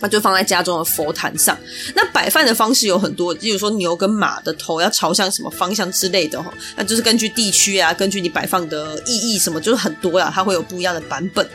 [0.00, 1.56] 那就放在家中的佛坛上。
[1.94, 6.52] 那摆饭的方式有很多，例如说牛跟马的头要朝向什么方向之类的哈。
[6.76, 11.48] 那就是根据地区啊，根据你摆放的意义什么，就是很多啦，它会有不一样的版本。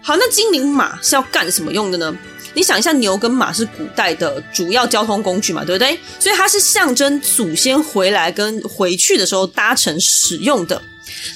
[0.00, 2.16] 好，那精灵马是要干什么用的呢？
[2.54, 5.98] 你想一下，牛跟马是古代的主要交通工具嘛，对不对？
[6.18, 10.80] 所以它是象征祖先回来跟回去的时候搭乘使用的。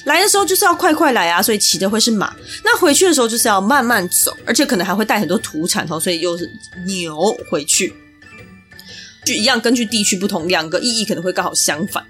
[0.05, 2.27] 来的时候就是要快快来啊，所以骑的会是马；
[2.63, 6.49] 那回去的时候就是要慢慢走，而且可能还会带很多土产哦，所以又是
[6.85, 7.93] 牛回去。
[9.25, 12.03] 就一样，根据地区不同，两个意义可能会刚好相反。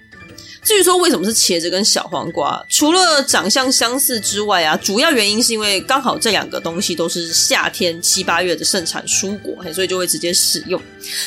[0.63, 10.81] 至于说为什么是茄子跟小黄瓜，除了长相相似之外啊，主要原因是因为刚好这两个东西都是夏天七八月的盛产蔬果，所以就会直接使用。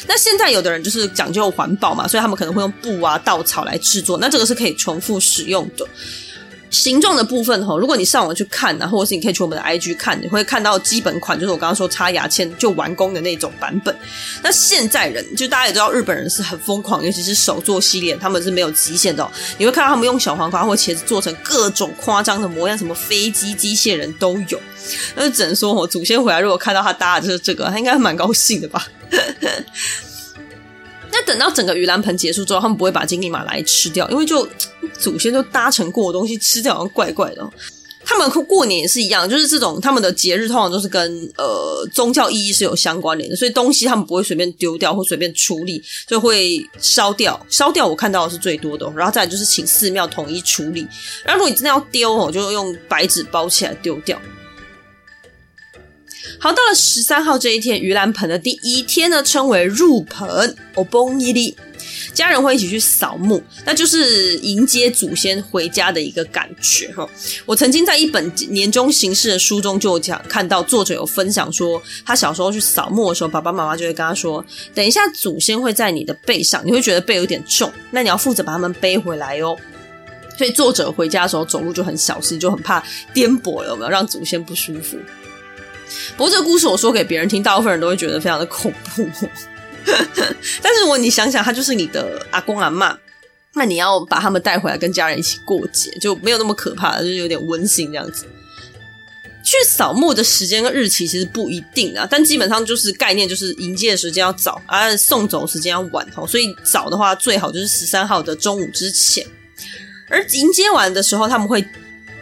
[0.09, 5.87] 那现在有的人就是讲究环保嘛，所以他们可能会用布啊、稻草来制作，那这个是可以重复使用的。
[6.71, 13.97] 形状的部分哈，如果你上网去看啊，或者是你可以去我们的 IG 看，你会看到基本款，就是我刚刚说插牙签就完工的那种版本。
[14.43, 19.27] 那现在人就大家也知道，日本人是很疯狂，尤其是手作系列，他们是没有极限的。
[19.59, 24.61] 你会看到他们用小黄瓜或茄子做成各种夸张的模样，什么飞机、机械人都有。
[25.15, 28.87] 那就只能说哦，祖先回来如果看到他搭的就是这个，他应该蛮高兴的吧。
[31.19, 34.47] 那等到整个盂兰盆结束之后，他们不会把精力马来吃掉，因为就
[34.99, 37.51] 祖先就搭成过的东西吃掉，好像怪怪的。
[38.05, 47.45] 他们过年也是一样，就是这种他们的节日通常都是跟呃宗教意义是有相关联的，所以东西他们不会随便丢掉或随便处理，就会烧掉。
[47.49, 50.87] 烧掉我看到的是最多的，然后再来就是请寺庙统一处理。
[51.25, 54.21] 然后如果你真的要丢哦，就用白纸包起来丢掉。
[56.39, 60.55] 好，到了十三号这一天，盂兰盆的第一天呢，称为入盆。
[60.75, 61.55] お盆入り，
[62.13, 67.09] 家人会一起去扫墓，那就是迎接祖先回家的一个感觉哈。
[67.47, 74.45] 我曾经在一本年终形式的书中就讲，看到作者有分享说，他小时候去扫墓的时候，爸爸妈妈就会跟他说，
[74.75, 79.57] 等一下祖先会在你的背上，你会觉得背有点重，那你要负责把他们背回来哦。
[80.37, 84.99] 所以作者回家的时候走路就很小心，就很怕颠簸了，有没有让祖先不舒服？
[86.17, 89.09] 不过这个故事我说给别人听，大部分人都会觉得非常的恐怖。
[90.63, 92.97] 但是如果你想想，他就是你的阿公阿嬷，
[93.55, 98.27] 那你要把他们带回来跟家人一起过节，就没有那么可怕，就是有点温馨这样子。
[99.45, 106.27] 去扫墓的时间跟日期其实不一定啊，但基本上就是概念就是迎接的时间要早，而送走时间要晚哦。
[106.27, 109.25] 所以早的话最好就是十三号的中午之前，
[110.09, 111.65] 而迎接完的时候他们会。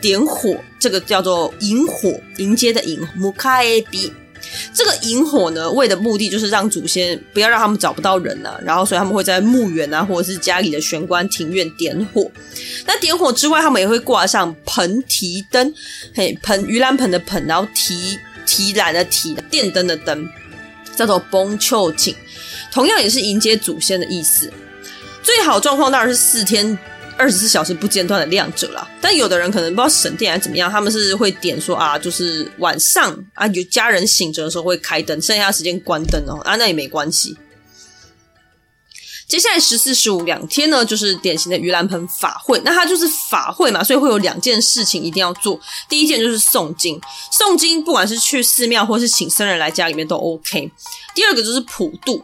[0.04, 4.12] 点火，这个叫做引火，迎接的引，木卡埃比。
[4.74, 12.30] 这个引火呢，为的目的就是让祖先不要让他们找不到人啊，然后所以他们会在墓园啊，或者是家里的玄关、庭院点火。
[12.84, 15.72] 那点火之外，他们也会挂上盆提灯，
[16.14, 20.28] 嘿，盆盂兰盆的盆，然后提提篮的提电灯的灯，
[20.94, 22.14] 叫做崩秋景，
[22.70, 24.52] 同样也是迎接祖先的意思。
[25.22, 26.78] 最好状况当然是四天。
[27.16, 37.36] 二十四小时不间断的亮着啦，但有的人可能不知道省电还是怎么样，他们是会点说啊，就是晚上啊有家人醒着的时候会开灯，剩下的时间关灯哦啊，那也没关系。
[39.26, 45.58] 接下来十四、十五两天呢，就是典型的盂兰盆法会，那它就是法会嘛，所以会有两件事情一定要做。
[45.88, 47.00] 第一件就是诵经，
[47.32, 50.70] 诵经不管是去寺庙或是请僧人来家里面都 OK。
[51.14, 52.22] 第二个就是普渡。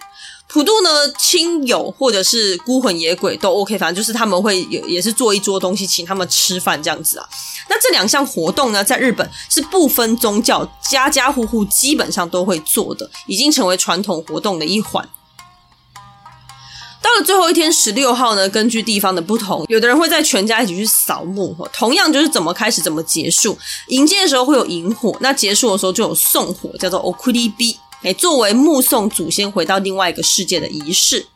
[0.53, 7.29] 普渡呢，亲友或者是孤魂野鬼都 OK，反正就是他们会有也是做一桌东西请他们吃饭这样子啊。
[7.69, 15.09] 那这两项活动呢，在日本是不分宗教，家家户户基本上都会做的，已经成为传统活动的一环。
[17.01, 23.57] 到了最后一天十六号呢，根据地方的不同，有的人会在全家一起去扫墓，同样就是怎么开始怎么结束。
[23.87, 27.77] 迎接的时候会有引火，那结束的时候就有送火，叫做 Okurib。
[28.03, 31.27] 哎，作为目送祖先回到另外一个世界的仪式，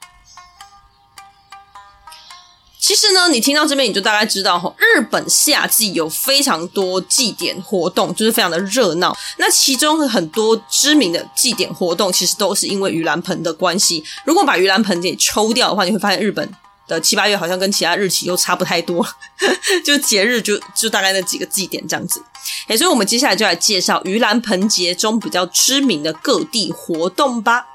[2.81, 9.15] 其实呢，你听到这边你就大概知道哈，日本夏季有非常多祭典活动，就是非常的热闹。
[9.37, 14.03] 那其中很多知名的祭典活动，其实都是因为盂兰盆的关系。
[14.25, 16.51] 如果把盂兰盆给抽掉的话，你会发现日本
[16.87, 19.07] 的七八月好像跟其他日期又差不太多，
[19.85, 22.23] 就节日就就大概那几个祭典这样子。
[22.69, 27.67] 哎，所以我们接下来就来介绍盂兰盆节中比较知名的各地活动吧。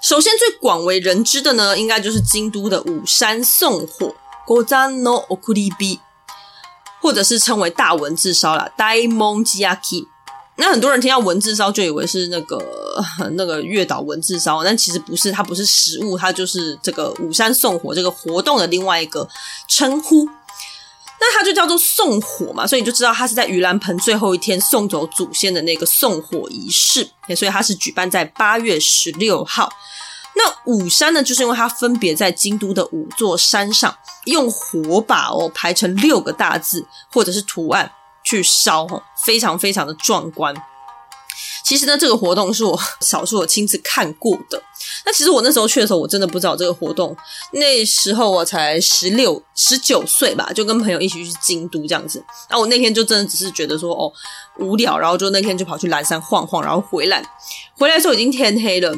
[0.00, 4.14] 首先最广为人知的呢，应该就是京都的五山送火
[4.46, 6.00] Gozan no Okuribi，
[7.00, 10.08] 或者是称为大文字烧啦 Daimonjiaki。
[10.56, 12.62] 那很多人听到文字烧就以为是那个
[13.34, 19.28] 那个月岛文字烧，但其实不是，它不是食物，它就是这个五山送火这个活动的另外一个
[19.66, 20.28] 称呼。
[21.24, 27.08] 那它就叫做送火嘛，所以你就知道它是在盂兰盆最后一天送走祖先的那个送火仪式。
[27.36, 29.72] 所以它是举办在八月十六号。
[30.34, 37.90] 那五山呢，就是因为它分别在京都的五座山上，用火把哦排成六个大字或者是图案。
[38.36, 38.86] 去烧，
[39.24, 40.54] 非常非常的壮观。
[41.64, 44.60] 其实呢，这个活动是我少数我亲自看过的。
[45.06, 47.16] 那其实我那时候去的时候，我真的不知道这个活动。
[47.52, 52.22] 那时候我才十六、十九岁吧，就跟朋友一起去京都这样子。
[52.50, 54.12] 那我那天就真的只是觉得说哦
[54.58, 57.22] 无聊，然后就那天就跑去岚山晃晃，然后回来。
[57.78, 58.92] 回来的时候已经天黑了，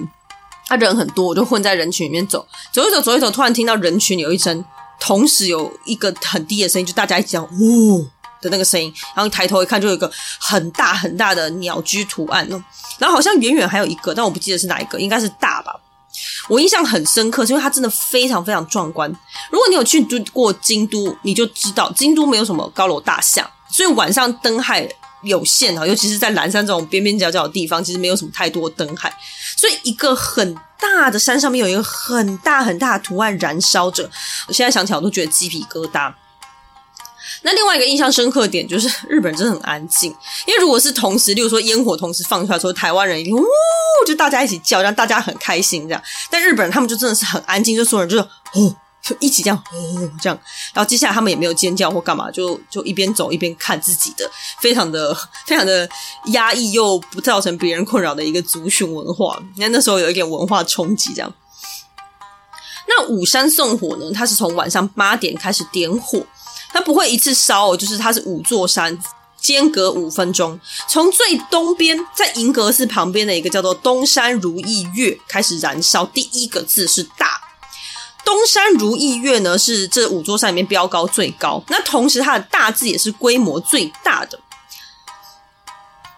[0.66, 4.64] 他人很多，我就混在人群里面走，走一走，走一走，突然听到人群有一声，
[4.98, 8.06] 同时有一个很低的声音，就大家一起讲呜。
[8.44, 12.62] 的那个声音，然后抬头一看，就有一个很大很大的鸟居图案哦，
[12.98, 15.74] 然后好像远远还有一个，但我不记得是哪一个，应该是大吧。
[16.48, 19.10] 我印象很深刻，是因为它真的非常非常壮观。
[19.50, 20.00] 如果你有去
[20.32, 24.88] 过京都，你就知道京都没有什么高楼大厦，所以晚上灯海
[25.22, 29.12] 有限啊，尤其是在岚山这种边边角角的地方，其实没有什么太多灯海，
[29.56, 34.08] 所以一个很大的山上面有一个很大很大的图案燃烧着，
[34.46, 36.12] 我现在想起来我都觉得鸡皮疙瘩。
[37.46, 40.10] 那另外一个印象深刻点就是日本人真的很安静，
[40.46, 43.44] 因为如果是同时，例如说烟火同时放出来的时候，台湾人一定呜，
[44.06, 46.02] 就大家一起叫，让大家很开心这样。
[46.30, 50.38] 但日本人他们就真的是很安静，就所有人就是哦，就一起这样哦这样，
[50.72, 54.30] 然后接下来他们也没有尖叫或干嘛，就就一边走一边看自己的，
[54.60, 55.14] 非常的
[55.46, 55.86] 非常的
[56.28, 59.38] 压抑又不造成别人困扰的一个族群文化。
[59.54, 61.30] 你看那时候有一点文化冲击这样。
[62.88, 66.24] 那五山送火呢，它是从晚上八点开始点火。
[66.74, 68.98] 它不会一次烧哦，就是它是五座山
[69.40, 70.58] 间隔五分钟，
[70.88, 77.40] 从最东边在银阁寺旁边的一个叫做东山如意月开始燃烧，第一个字是大。
[78.24, 84.40] 东山如意月呢是这五座山里面标高最高，那同时它的大字也是规模最大的。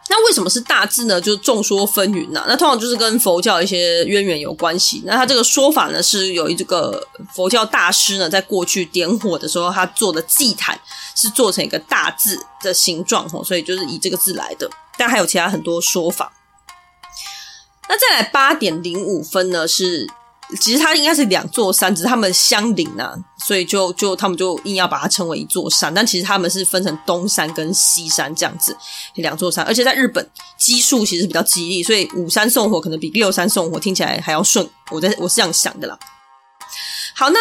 [0.09, 1.21] 那为什么是大字呢？
[1.21, 2.45] 就是众说纷纭呐。
[2.47, 5.03] 那通常就是跟佛教一些渊源有关系。
[5.05, 10.79] 那他这个说法呢，是有一这个佛教大师呢，在过去点火的时候，他做的祭坛
[11.15, 14.71] 是做成一个大字的形状，所以就是以这个字来的。
[14.97, 16.33] 但还有其他很多说法。
[17.89, 20.07] 那再来八点零五分呢是。
[20.61, 25.93] 其实它应该是两座山，只是它们相邻啊，所以就就他们就硬要把它称为一座山。
[25.93, 28.77] 但其实他们是分成东山跟西山这样子
[29.15, 34.69] 两座山，而且在日本基数其实比较吉利，所以五山送火可能比六山送火听起来还要顺。
[34.91, 35.99] 我在我是这样想的啦。
[37.17, 37.39] 好，那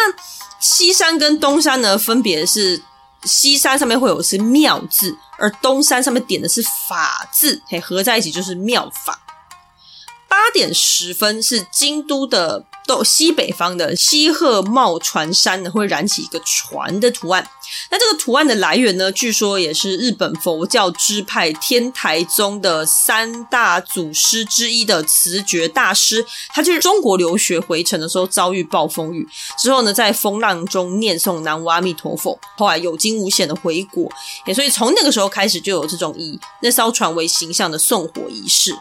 [0.58, 2.82] 西山跟东山呢，分别是
[3.22, 9.20] 西山上面会有是妙字，而东山上面点的是法字，嘿，合在一起就是妙法。
[10.28, 17.48] 八点十分是京都的东西北方的西鹤茂船山呢，会燃起一个船的图案。
[17.90, 26.24] 那这个图案的来源呢，据说也是日本佛教支派天台宗的三大祖师之一的慈觉大师，
[26.54, 29.26] 他去中国留学回程的时候遭遇暴风雨，
[29.58, 34.08] 之后呢，在风浪中念诵南无阿弥陀佛，后来有惊无险的回国。
[34.46, 38.72] 也所以从那个时候开始，就有这种以那艘船为形象的送火仪式。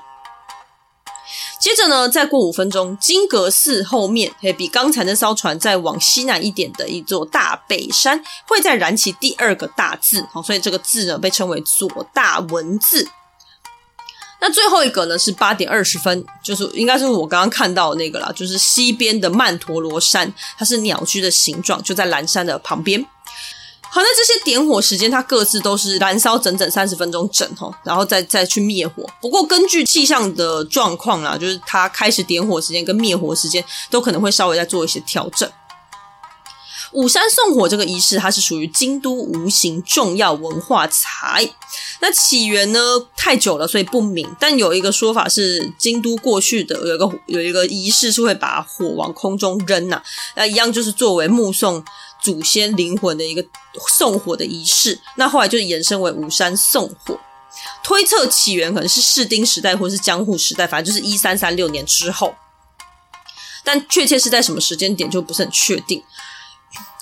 [1.65, 13.09] 接着呢，再过五分钟，金阁寺后面，嘿，比刚才那艘船再往西南一点的一座大北山，会再燃起第二个大字，好，所以这个字呢被称为左大文字。
[14.39, 23.03] 那最后一个呢是八点二十分，就是应该是我刚刚看到那个啦，就是西边的曼陀罗山，它是鸟居的形状，就在蓝山的旁边。
[23.95, 29.05] 好，那这些点火时间，它各自都是燃烧整整三十分钟整吼，然后再再去灭火。
[29.21, 35.49] 不过根据气象的状况啦，就是它开始点火时间跟灭火时间都可能会稍微再做一些调整。
[36.91, 41.49] 五山送火这个仪式，它是属于京都无形重要文化财。
[42.01, 42.79] 那起源呢
[43.15, 44.29] 太久了，所以不明。
[44.37, 50.01] 但有一个说法是，京都过去的有一个有一个仪式是会把火往空中扔呐，
[50.35, 51.81] 那一样就是作为目送
[52.23, 53.45] 祖先灵魂的一个
[53.87, 57.19] 送火的仪式，那后来就延伸为五山送火。
[57.83, 62.35] 推测起源可能是室町时代或是江户时代，反正就是一三三六年之后，
[63.63, 66.03] 但确切是在什么时间点就不是很确定。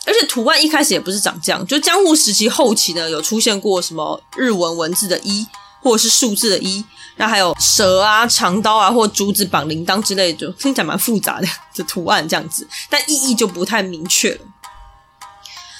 [0.05, 5.47] 而且图案一开始也不是长这样，就江户时期后期呢，有出现过什么日文文字的一，
[5.82, 6.84] 或者是数字的一，
[7.16, 14.41] 然后还有蛇啊、长刀啊，或竹子绑铃铛之类的，听起来蛮复杂的这图案这样子，但意义就不太明确了。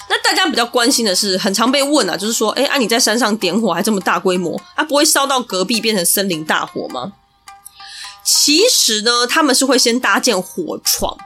[0.08, 7.12] 那大家比较关心的是，很常被问啊，就是说，哎，啊你在山上点火还这么大规模，啊不会烧到隔壁变成森林大火吗？
[8.22, 11.16] 其实呢，他们是会先搭建火床。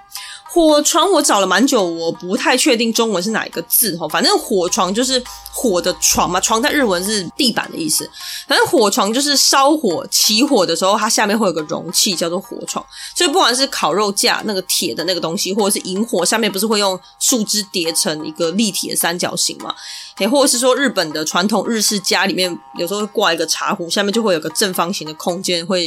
[0.50, 5.22] 火床我找了蛮久，我不太确定中文是哪一个字哈，反正火床就是
[5.52, 8.10] 火的床嘛，床在日文是地板的意思。
[8.48, 12.84] 反正火床就是烧火起火的时候，它下面会有个容器叫做火床，
[13.14, 19.74] 所以不管是烤肉架那个铁的那个东西，或者是引火，下面不是会用树枝叠成一个立体的三角形嘛？
[20.16, 25.86] 诶，或者是说日本的传统日式家里面有时候会挂一个茶壶，下面就会有个正方形的空间会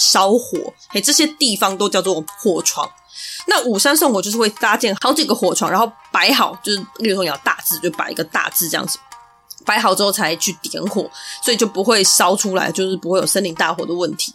[0.00, 0.58] 烧火，
[0.92, 2.90] 诶，这些地方都叫做火床。
[3.46, 8.98] 那五山送火就是会搭建好几个火床，然后摆好，就是例如说你要大字，就摆一个大字这样子，
[9.64, 11.10] 摆好之后才去点火，
[11.42, 14.32] 所以就不会烧出来，就是不会有森林大火的问题。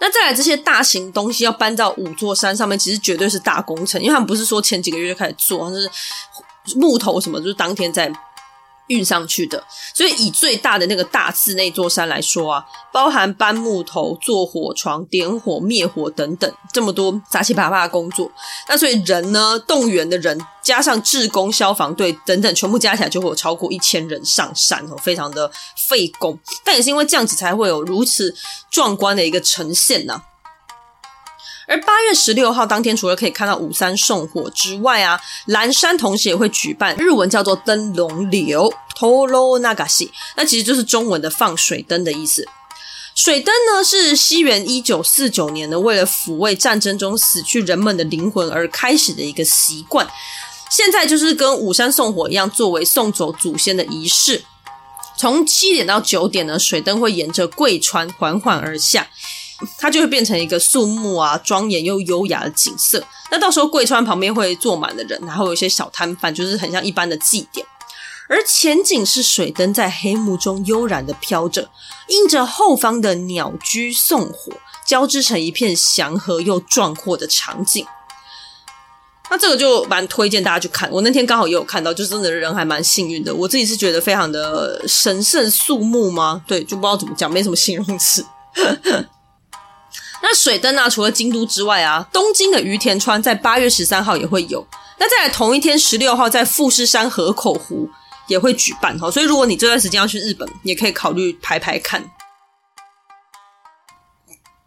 [0.00, 5.90] 那再来这些大型东西要搬到五座山上面，其实绝对是大工程，因为他们不是说前几个月就开始做，就是
[6.76, 8.12] 木头什么就是当天在
[8.88, 9.62] 运上去的，
[9.94, 18.30] 所以以最大的那个大寺那座山来说啊，包含搬木头、做火床、点火、灭火等等这么多杂七八八的工作，
[18.68, 25.50] 那所以人呢，动员的人加上志工、消防队等等，全部加起来就会有超过一千人上山哦，非常的
[25.88, 28.34] 费工，但也是因为这样子才会有如此
[28.70, 30.22] 壮观的一个呈现呐、
[31.68, 42.48] 而八月十六号当天，除了可以看到五山送火之外啊，岚山同时也会举办日文叫做灯笼流 （Toro Nagashi），那其实就是中文的放水灯的意思。
[43.14, 50.08] 水灯呢是西元一九四九年呢，为了抚慰战争中死去人们的灵魂而开始的一个习惯。
[50.70, 54.42] 现在就是跟五山送火一样，作为送走祖先的仪式。
[55.18, 59.08] 从七点到九点呢，水灯会沿着贵川缓缓而下。
[59.76, 63.02] 它就会变成一个肃穆啊、庄严又优雅的景色。
[63.30, 67.66] 那到时候贵川旁边会坐满的人，然后有一些小摊贩，就是很像一般的祭典。
[68.28, 71.70] 而前景是水灯在黑幕中悠然的飘着，
[72.08, 74.52] 映着后方的鸟居送火，
[74.86, 77.86] 交织成一片祥和又壮阔的场景。
[79.30, 80.90] 那这个就蛮推荐大家去看。
[80.90, 83.34] 我那天刚好也有看到，就真的人还蛮幸运的。
[83.34, 86.42] 我自己是觉得非常的神圣肃穆吗？
[86.46, 88.24] 对，就不知道怎么讲，没什么形容词。
[90.22, 94.66] 那水灯啊，除了京都之外啊，东京的于田川在八月十三号也会有。
[94.98, 97.88] 那再来同一天十六号，在富士山河口湖
[98.26, 99.10] 也会举办哈。
[99.10, 102.04] 所以如果你这段时间要去日本，也可以考虑排排看。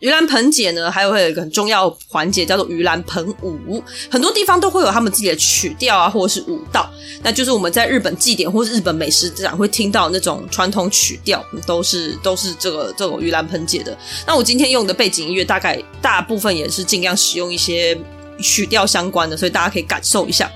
[0.01, 6.89] 盂兰盆节呢，还有会有一个很重要环节叫做盂兰盆舞，很多地方都会有他们自己的曲调啊，或者是舞蹈，
[7.21, 13.95] 那就是我们在日本祭典或是日本美食展会听到那种传统曲调，都是都是这个这种盂兰盆节的。
[14.25, 17.95] 那我今天用的背景音乐，大概大部分也是尽量使用一些
[18.39, 20.51] 曲调相关的，所以大家可以感受一下。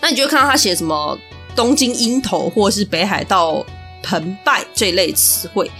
[0.00, 1.18] 那你就会看到他写什么
[1.54, 3.62] 东京鹰头或者是北海道
[4.02, 5.70] 盆拜这类词汇。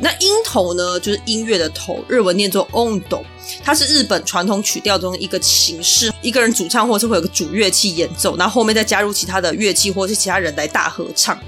[0.00, 3.22] 那音头呢，就是音乐的头，日文念作 ondo，
[3.62, 11.38] 它是日本传统曲调中一个形式，一个人主唱，或是会有个主乐器演奏，然后后面再加入其他的乐器或是其他人来大合唱。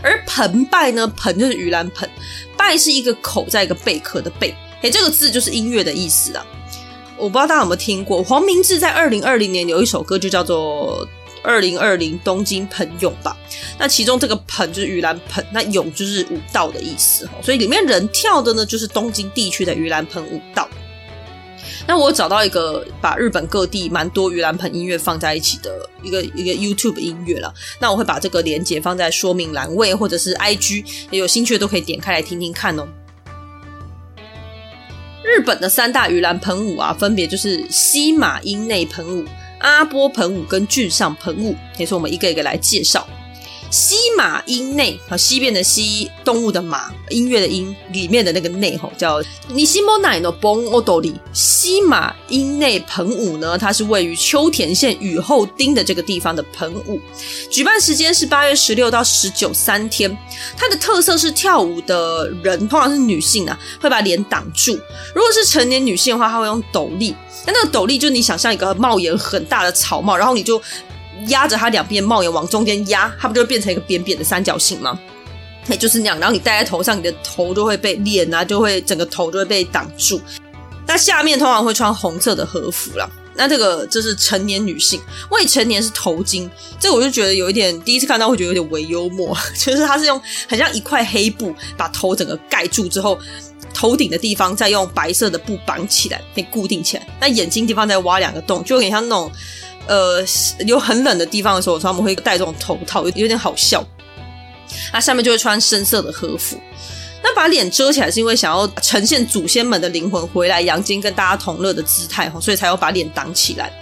[0.00, 2.08] 而盆拜呢，盆就是盂兰盆，
[2.56, 6.46] 拜是一个口在一个贝壳的贝，诶，这个字就是音乐的意思啊。
[7.16, 11.06] 我不知道大家有没有听过，黄明志在二零二零年有一首歌就叫做。
[11.42, 13.36] 二零二零东京盆踊吧，
[13.78, 20.68] 那其中这个盆就是盂兰盆，那踊就是舞蹈的意思，所以里面人跳的呢就是东京地区的盂兰盆舞蹈。
[21.84, 32.86] 那我找到一个把日本各地蛮多盂兰盆音乐放在一起的一个一个 YouTube 音乐了，那我会把这个连接放在说明栏位或者是 IG，有兴趣的都可以点开来听听看哦。
[35.24, 39.24] 日本的三大盂兰盆舞啊，分别就是西马音内盆舞。
[39.62, 43.06] 阿波盆舞跟郡上盆舞，也是我们一个一个来介绍。
[43.72, 49.18] 西马音内啊，西边的西，动物的马，音乐的音，里面的那个内吼叫
[49.48, 51.14] 尼西莫奈诺崩欧多里。
[51.32, 57.00] 西马音内盆舞呢，它是位于秋田县雨后町的这个地方的盆舞，
[57.50, 60.14] 举办时间是八月十六到十九三天。
[60.54, 64.78] 它的特色是跳舞的人通常是女性啊，会把脸挡住。
[65.14, 67.16] 如果是成年女性的话，她会用斗笠。
[67.46, 70.60] 那那个斗笠就是你想象一个帽檐很大的草帽，然后你就。
[71.28, 74.98] 压着它两边帽檐往中间压，它不就会变成一个扁扁的三角形吗？
[75.68, 76.18] 哎，就是那样。
[76.18, 80.20] 然后你戴在头上，你的头就会被脸啊，就会整个头就会被挡住。
[80.86, 83.08] 那下面通常会穿红色的和服啦。
[83.34, 85.00] 那这个就是成年女性，
[85.30, 86.50] 未成年是头巾。
[86.78, 93.18] 这我就觉得有一点，第一次看到会觉得有点微幽默， 就是它是用很像一块黑布把头整个盖住之后，
[93.72, 97.06] 头顶的地方再用白色的布绑起来，可以固定起来。
[97.20, 99.30] 那眼睛地方再挖两个洞，就有点像那种。
[99.86, 100.24] 呃，
[100.66, 103.84] 有很冷的地方的时候，他们会戴这种头套，有点好笑。
[104.92, 106.58] 那下面就会穿深色的和服。
[107.22, 113.72] 那把脸遮起来，是因为想要呈现祖先们的灵魂回来阳间跟大家同乐的姿态，所以才要把脸挡起来。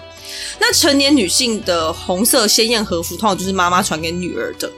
[0.59, 4.71] 那成年女性的红色鲜艳和服，通常就是妈妈传给女儿的。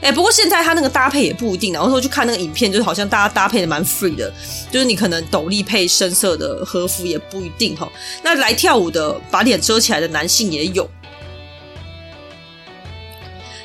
[0.00, 1.72] 哎，不过现在他那个搭配也不一定。
[1.72, 4.32] 然后说去看那个影片，就是好像大家搭配的蛮 free 的，
[4.70, 7.90] 就是你可能斗笠配深色的和服也不一定哈。
[8.22, 10.88] 那来跳舞的把脸遮起来的男性也有。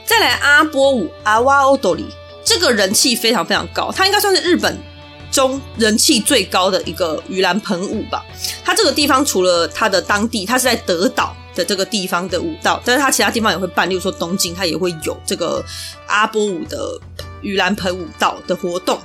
[0.06, 2.06] 再来阿波舞阿瓦欧斗里，
[2.44, 4.78] 这个人气非常非常高，它应该算是日本
[5.32, 8.26] 中人气最高的一个盂兰盆舞吧。
[8.66, 11.36] 它这个地方除了它的当地，它是在德岛。
[11.56, 15.64] 的这个地方的舞蹈，但是它其他地方也会办，例如说东京，它也会有这个
[16.08, 17.00] 阿波舞的
[17.42, 19.00] 盂兰盆舞蹈的活动。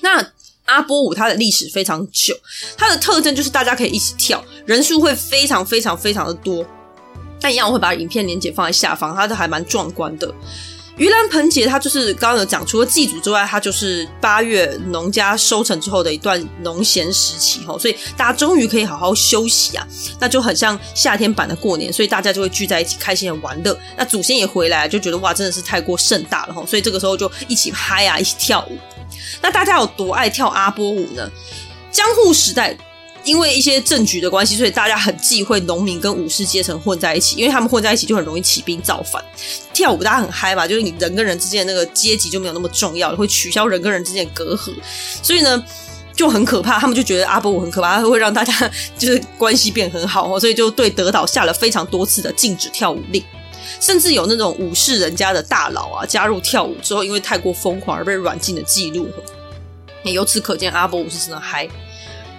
[0.00, 0.24] 那
[0.66, 2.34] 阿波舞它的历史非常久，
[2.76, 6.64] 它的特征就是大家可以一起跳，人数会非常非常非常的多。
[7.40, 10.34] 但一样，我会把影片连接放在下方，它都还蛮壮观的。
[10.96, 19.86] 盂兰盆节，它就是刚刚有讲，除了祭祖之外，它就是八月农家收成之后的一段农闲时期吼，所以大家终于可以好好休息啊，
[20.18, 23.78] 那就很像夏天版的过年，所以大家就会聚在一起开心的玩乐。
[23.94, 28.78] 那祖先也回来，就觉得哇，真的是太过盛大了吼，所以这个时候就一起嗨啊，一起跳舞。
[29.42, 31.30] 那大家有多爱跳阿波舞呢？
[31.92, 32.74] 江户时代。
[33.26, 39.22] 因为一些政局的关系，所以大家很忌讳农民跟武士阶层混在一起，因为他们混在一起就很容易起兵造反。
[39.74, 44.72] 跳舞大家很嗨嘛，就是你人跟人之间的那个阶级就没有那么重要，会取消人跟人之间的隔阂，
[45.22, 45.62] 所以呢
[46.14, 46.78] 就很可怕。
[46.78, 53.20] 他们就觉得阿波舞很可怕，它会让大家就是关系变很好，所以就对德岛下了非常多次的禁止跳舞令，
[53.80, 59.08] 甚至有那种武士人家的大佬啊加入跳舞之后，因为太过疯狂而被软禁的记录。
[60.04, 61.68] 也由此可见，阿波舞是真的嗨。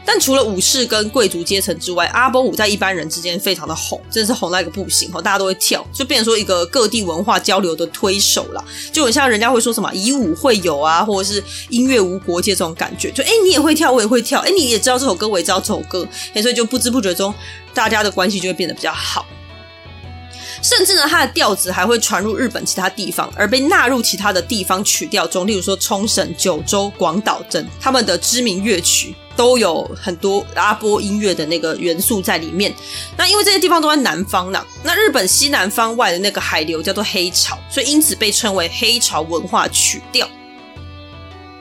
[0.10, 16.08] 但除了武士跟贵族阶层之外，阿波舞在一般人之间非常的红，真的是红到一个不行，大家都会跳，就变成说一个各地文化交流的推手啦，就很像人家会说什么以武会友啊，或者是音乐无国界这种感觉，就哎你也会跳，我也会跳，哎你也知道这首歌，我也知道这首歌，
[16.42, 17.36] 所以就不知不觉中
[17.74, 19.26] 大家的关系就会变得比较好。
[20.64, 32.74] 甚至呢，它的调子还会传入日本其他地方，而被纳入其他的地方曲调中，例如说冲绳、九州、广岛等他们的知名乐曲都有很多阿波音乐的那个元素在里面。
[33.16, 40.28] 那因为这些地方都在南方呢，那日本西南方外的那个海流叫做黑潮，所以因此被称为黑潮文化曲调。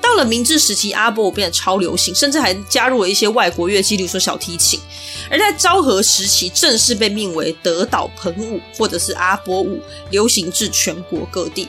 [0.00, 4.80] 到了明治时期，阿波舞变得超流行，甚至还加入了一些外国乐器，例如说小提琴。
[5.28, 11.68] 而在昭和时期，正式被命为德岛盆舞，或者是阿波舞，流行至全国各地。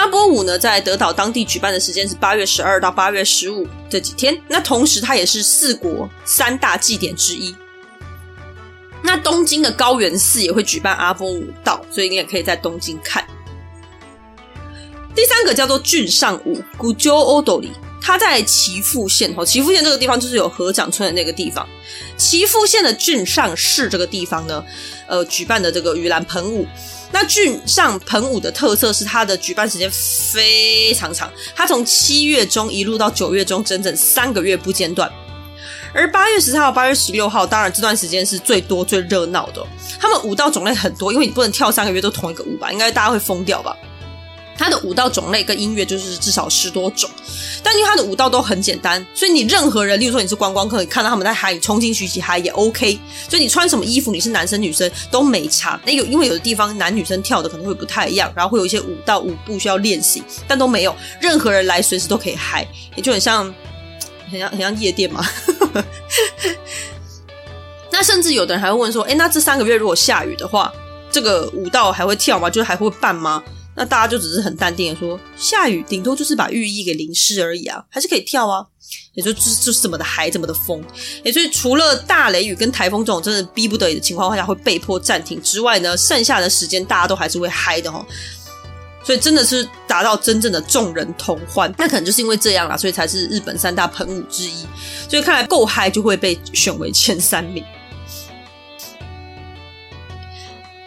[0.00, 4.34] 阿波舞呢，在德岛当地举办的时间是八月十二到八月十五这几天。
[4.48, 7.54] 那同时，它也是四国三大祭典之一。
[9.02, 13.22] 那东京的高原寺也会举办阿波舞蹈，所以你也可以在东京看。
[15.14, 17.68] 第三个叫做郡上舞 Gujo Odori，
[18.00, 21.68] 它在岐阜县哦，岐阜县这个地方就是有合掌村的那个地方。
[22.16, 24.64] 岐阜县的郡上市这个地方呢，
[25.06, 26.66] 呃，举办的这个盂兰盆舞。
[27.12, 35.10] 那郡上盆舞的特色是它的举办时间非常长，它从七月中一路到九月中，整整三个月不间断。
[35.92, 39.66] 而八月十三号、八月十六号，当然这段时间是最多最热闹的。
[39.98, 43.76] 他们舞蹈种类很多，因为你不能跳三个月都同一个舞吧，应该大家会疯掉吧。
[44.60, 47.08] 它的舞蹈种类跟音乐就是至少十多种，
[47.62, 53.00] 但因为它的舞蹈都很简单，所以你任何人，例如说你是观光客，你看到他们在海里冲进去一起嗨也 OK。
[53.26, 55.80] 所以你穿什么衣服，你是男生女生都没差。
[55.86, 63.44] 那有因为有的地方男女生跳的可能会不太一样，然后会有一些舞蹈舞步需要练习，但都没有，任何人来随时都可以嗨，也就很像
[64.30, 65.26] 很像很像夜店嘛。
[67.90, 70.70] 那甚至有的人还会问说，哎，那这三个月如果下雨的话，
[71.10, 72.50] 这个舞蹈还会跳吗？
[72.50, 73.42] 就是还会办吗？
[73.80, 78.62] 那大家就只是很淡定的说，下雨顶多就是把浴衣给淋湿而已啊，还是可以跳啊，
[79.14, 80.84] 也就就就是怎么的嗨，怎么的疯。
[81.24, 88.04] 也所以除了大雷雨跟台风这种真的逼不得已的情况下会被迫暂停之外呢，剩下的时间大家都还是会嗨的齁。
[89.02, 94.66] 所以真的是达到真正的众人同欢，那可能就是因为这样啦，所以才是日本三大盆舞之一。
[95.08, 97.64] 所以看来够嗨就会被选为前三名。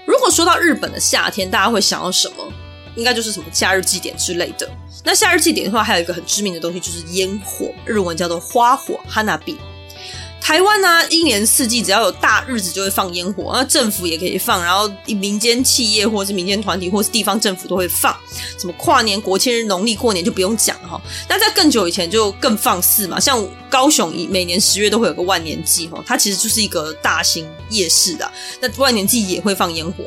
[0.06, 2.54] 如果说到日本的夏天，大家会想到什么？
[2.96, 4.70] 应该就是什么假日祭典之类的。
[5.04, 9.58] 那夏日祭典的话，还有一个很知名的东西，就是烟火，日文叫做花火 （hanabi）。
[10.40, 18.14] 台湾呢、一年四季只要有大日子就会放烟火，那政府也可以放，然后民间企业或者是民间团体或是地方政府都会放。
[18.58, 21.02] 什么跨年、国庆日、农历过年就不用讲了哈。
[21.30, 28.30] 那在更久以前就更放肆嘛，像高雄每年十月都会有个万年祭哈，它其实就是一个大型夜市的。
[28.60, 30.04] 那万年祭也会放烟火。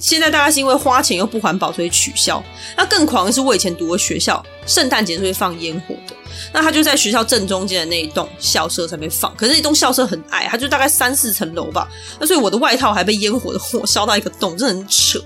[0.00, 2.42] 现在大概是因为花钱又不环保，所以取消。
[2.76, 6.14] 那更狂的是，我以前读的学校，圣诞节是会放烟火的。
[6.52, 11.88] 那他就在学校正中间的那一栋校舍上面放，可是那栋校舍很矮，它就大概三四层楼吧。
[12.20, 15.20] 那所以我的外套还被烟火的火烧到一个洞，真的很扯。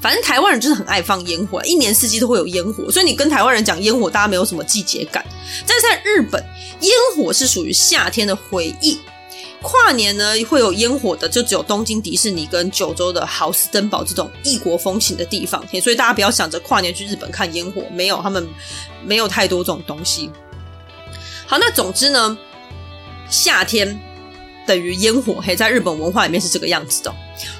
[0.00, 5.24] 反正台湾人就是很爱放烟火，一年四季都会有烟火，所以你跟台湾人讲烟火，大家没有什么季节感。
[5.66, 6.44] 但是在日本，
[6.80, 8.98] 烟火是属于夏天的回忆。
[9.62, 18.48] 跨年呢，会有烟火的，就只有东京迪士尼跟九州的豪斯登堡这种异国风情的地方，所以大家不要想着跨年去日本看烟火，没有，他们
[19.04, 20.30] 没有太多这种东西。
[21.46, 22.38] 好，那总之呢，
[23.28, 24.00] 夏天
[24.66, 27.14] 等于烟火，嘿，在日本文化里面是这个样子的。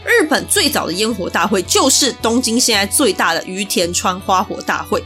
[0.04, 5.02] 日本最早的烟火大会就是东京现在最大的于田川花火大会。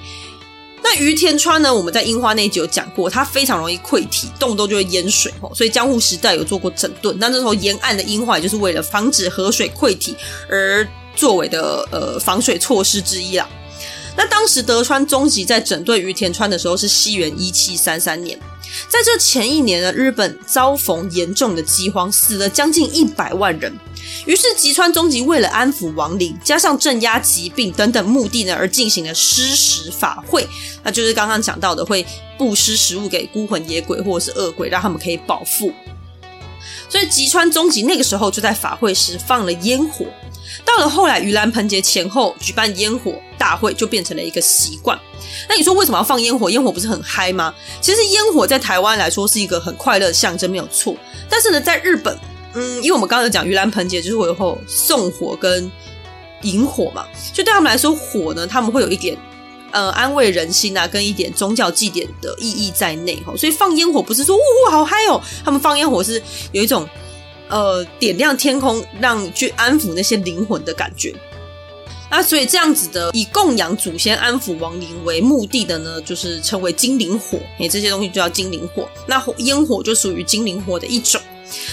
[0.84, 1.74] 那隅田川呢？
[1.74, 5.50] 我们在樱花那一集有讲过，它非常容易溃堤，动不动就会淹水哦。
[5.54, 7.16] 所以江户时代有做过整顿。
[7.18, 10.14] 那那时候沿岸的樱花，也就是为了防止河水溃堤
[10.46, 13.48] 而作为的呃防水措施之一啦。
[14.14, 18.38] 那当时德川宗吉在整顿于田川的时候是西元一七三三年，
[18.88, 23.74] 在这前一年呢，日本遭逢严重的饥荒，死了将近一百万人。
[24.26, 30.46] 于是吉川忠吉为了安抚亡灵，加上镇压疾病等等目的呢，而进行了施食法会，
[30.82, 32.04] 那就是刚刚讲到的，会
[32.38, 35.72] 布施食物给孤魂野鬼或者是恶鬼，让他们可以饱腹。
[36.88, 40.06] 所以吉川忠吉那个时候就在法会时放了烟火。
[40.64, 44.96] 到了后来盂兰盆节前后举办烟火大会，就变成了一个习惯。
[45.48, 46.48] 那你说为什么要放烟火？
[46.50, 47.52] 烟火不是很嗨吗？
[47.80, 50.94] 其实烟火在台湾来说是一个很快乐的象征，没有错。
[51.28, 52.16] 但是呢，在日本，
[52.54, 55.70] 嗯，因为我们刚刚有讲盂兰盆节就是会有送火跟
[56.42, 59.16] 引火嘛，就对他们来说，火呢，他们会有一点
[59.72, 63.34] 呃安慰人心啊，跟一点宗教祭典的意义在内哈。
[63.36, 66.88] 所以放烟火不是说哇好嗨哦，他们放烟火是有一种。
[67.46, 71.14] 呃，点亮天空，让去安抚那些灵魂的感觉。
[72.10, 77.38] 那所以这样子的，以供养祖先、安抚亡灵为目的的呢，就是称为精灵火。
[77.60, 78.88] 哎，这些东西就叫精灵火。
[79.06, 81.20] 那火烟火就属于精灵火的一种。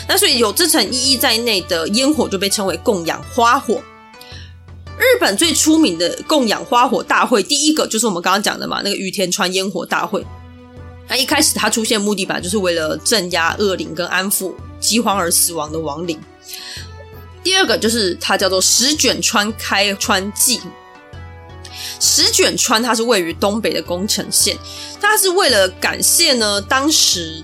[0.07, 3.81] 那所以有这层意义在内的烟火就被称为供养花火。
[4.97, 10.23] 日本最出名的供养花火大会，第一个就是我们刚刚讲的嘛，那个隅田川烟火大会。
[11.07, 16.19] 那一开始它出现目的吧，就是为了镇压恶灵跟安抚饥荒而死亡的亡灵。
[17.43, 20.61] 第二个就是它叫做石卷川开川祭。
[21.99, 24.55] 石卷川它是位于东北的宫城县，
[25.01, 27.43] 它是为了感谢呢，当时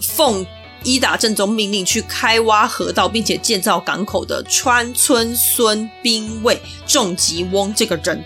[0.00, 0.44] 奉
[0.86, 8.24] 伊达正宗命令去开挖河道并且建造港口的川村孙兵卫重吉翁这个人。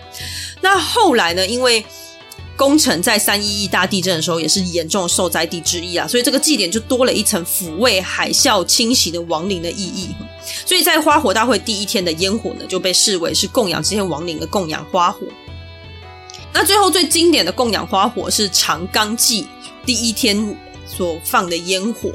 [0.61, 1.83] 那后来呢，因为
[2.55, 10.09] 宫城在三一一大地震的时候也是严重受灾地之一啊，所以这个祭典就多了一层抚慰海啸侵袭的亡灵的意义。
[10.63, 15.21] 所以在花火大会第一天的烟火呢，就被视为是供养这些亡灵的供养花火。
[16.53, 19.47] 那最后最经典的供养花火是长冈祭
[19.83, 20.55] 第一天
[20.85, 22.11] 所放的烟火。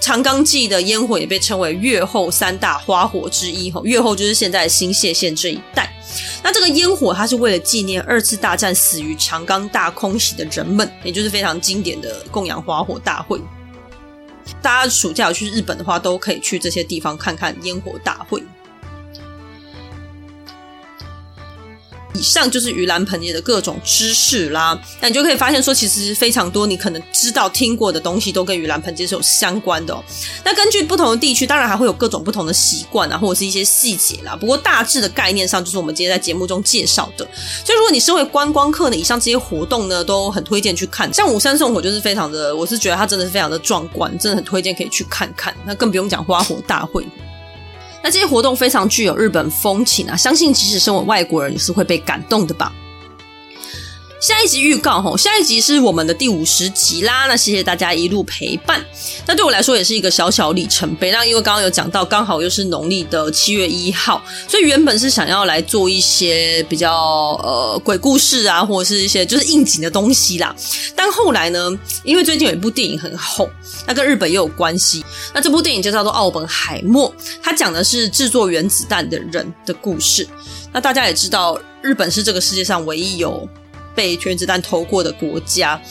[0.00, 3.70] 长冈祭的烟火也被称为月后三大花火之一。
[3.70, 5.92] 吼，月后就是现在新泻县这一带。
[6.42, 13.40] 那这个烟火，它是为了纪念二次大战死于长冈大空袭的人们，也就是非常经典的供养花火大会。
[14.62, 18.42] 大家暑假有去日本的话，都可以去这些地方看看烟火大会。
[22.14, 29.96] 以上就是盂兰盆节的各种知识啦，那你就可以发现说，其实非常多你可能知道听过的东西，都跟盂兰盆节是有相关的。
[30.44, 34.34] 那根据不同的地区，当然还会有各种不同的习惯啊，或者是一些细节啦。
[34.34, 37.28] 不过大致的概念上，就是我们今天在节目中介绍的。
[37.64, 41.12] 所以如果你身为观光客呢，以上这些活动呢，都很推荐去看。
[41.12, 45.54] 像五山送火就是非常的，我是觉得它真的是非常的壮观，真的很推荐可以去看看。
[45.66, 47.06] 那更不用讲花火大会。
[48.02, 52.72] 那这些活动非常具有日本风情啊，相信即使身为外国人也是会被感动的吧。
[54.20, 57.26] 下一集预告吼，下一集是我们的第五十集啦。
[57.28, 58.84] 那谢谢大家一路陪伴。
[59.24, 61.12] 那对我来说也是一个小小里程碑。
[61.12, 66.92] 那因为刚刚有讲到，刚好又是农历的七月一号，所以原本是想要来做一些比较
[67.44, 70.52] 呃鬼故事啊，或者是一些就是应景的东西啦。
[70.96, 71.70] 但后来呢，
[72.02, 73.48] 因为最近有一部电影很红，
[73.86, 75.04] 那跟日本也有关系。
[75.32, 77.08] 那这部电影就叫做《奥本海默》，
[77.40, 80.26] 它讲的是制作原子弹的人的故事。
[80.72, 83.48] 那大家也知道，日本是这个世界上唯一有
[83.98, 85.82] 被原子弹投过的国家，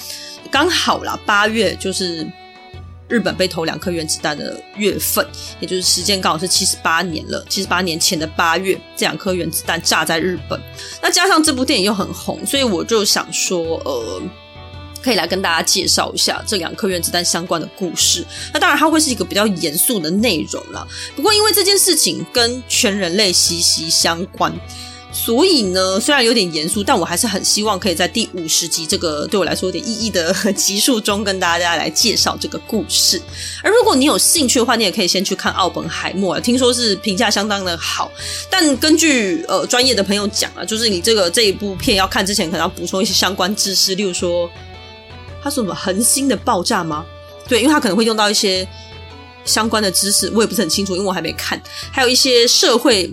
[0.50, 2.26] 刚好啦，八月就是
[3.10, 5.28] 日本被投两颗原子弹的月份，
[5.60, 7.46] 也就是时间刚好是七十八年了。
[7.50, 10.58] 七十八年前的八月，这两颗原子弹炸在日本。
[11.02, 14.22] 那加上这部电影又很红，所以我就想说，呃，
[15.04, 18.26] 可以来跟大家介绍一下这两颗原子弹相关的故事。
[18.54, 20.88] 那当然，它会是一个比较严肃的内容啦。
[21.14, 24.54] 不过，因为这件事情跟全人类息息相关。
[25.20, 33.20] 所以呢，虽然有点严肃，但我还是很希望可以在第五十集这个对我来说有点意义的集数中，跟大家来介绍这个故事。
[33.64, 38.10] 而如果你有兴趣的话，你也可以先去看《奥本海默》，啊听说是评价相当的好。
[38.50, 44.50] 但根据呃专业的朋友讲啊，就是你这个这一部片要看之前，可能要补充一些相关知识，例如说
[45.44, 47.04] 它是什么恒星的爆炸吗？
[47.50, 48.66] 对，因为它可能会用到一些
[49.44, 51.62] 相关的知识，我也不是很清楚，因为我还没看。
[51.92, 53.12] 还有一些社会。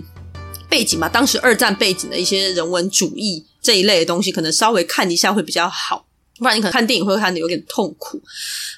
[0.69, 6.05] 背景嘛，当时二战背景的一些人文主义这一类的东西，可能稍微看一下会比较好，
[6.37, 8.21] 不然你可能看电影会看得有点痛苦。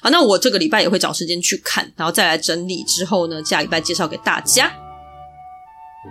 [0.00, 4.87] 好，那我这个礼拜也会找时间去看，然后再来整理之后呢，下礼拜介绍给大家。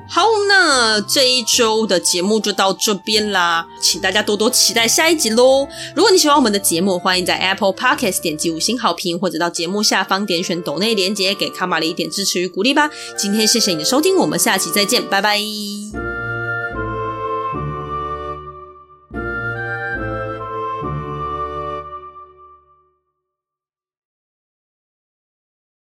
[0.09, 5.67] 好，那这一周的节目就到这边啦，请大家多多期待下一集喽。
[5.95, 12.89] 如果你喜欢我们的节目，欢迎在 Apple Podcast 点击五星好评，或者到节目下方点选抖内连接，给卡玛丽一点支持与鼓励吧。
[13.17, 16.16] 今天谢谢你的收听，我们下期再见，拜拜。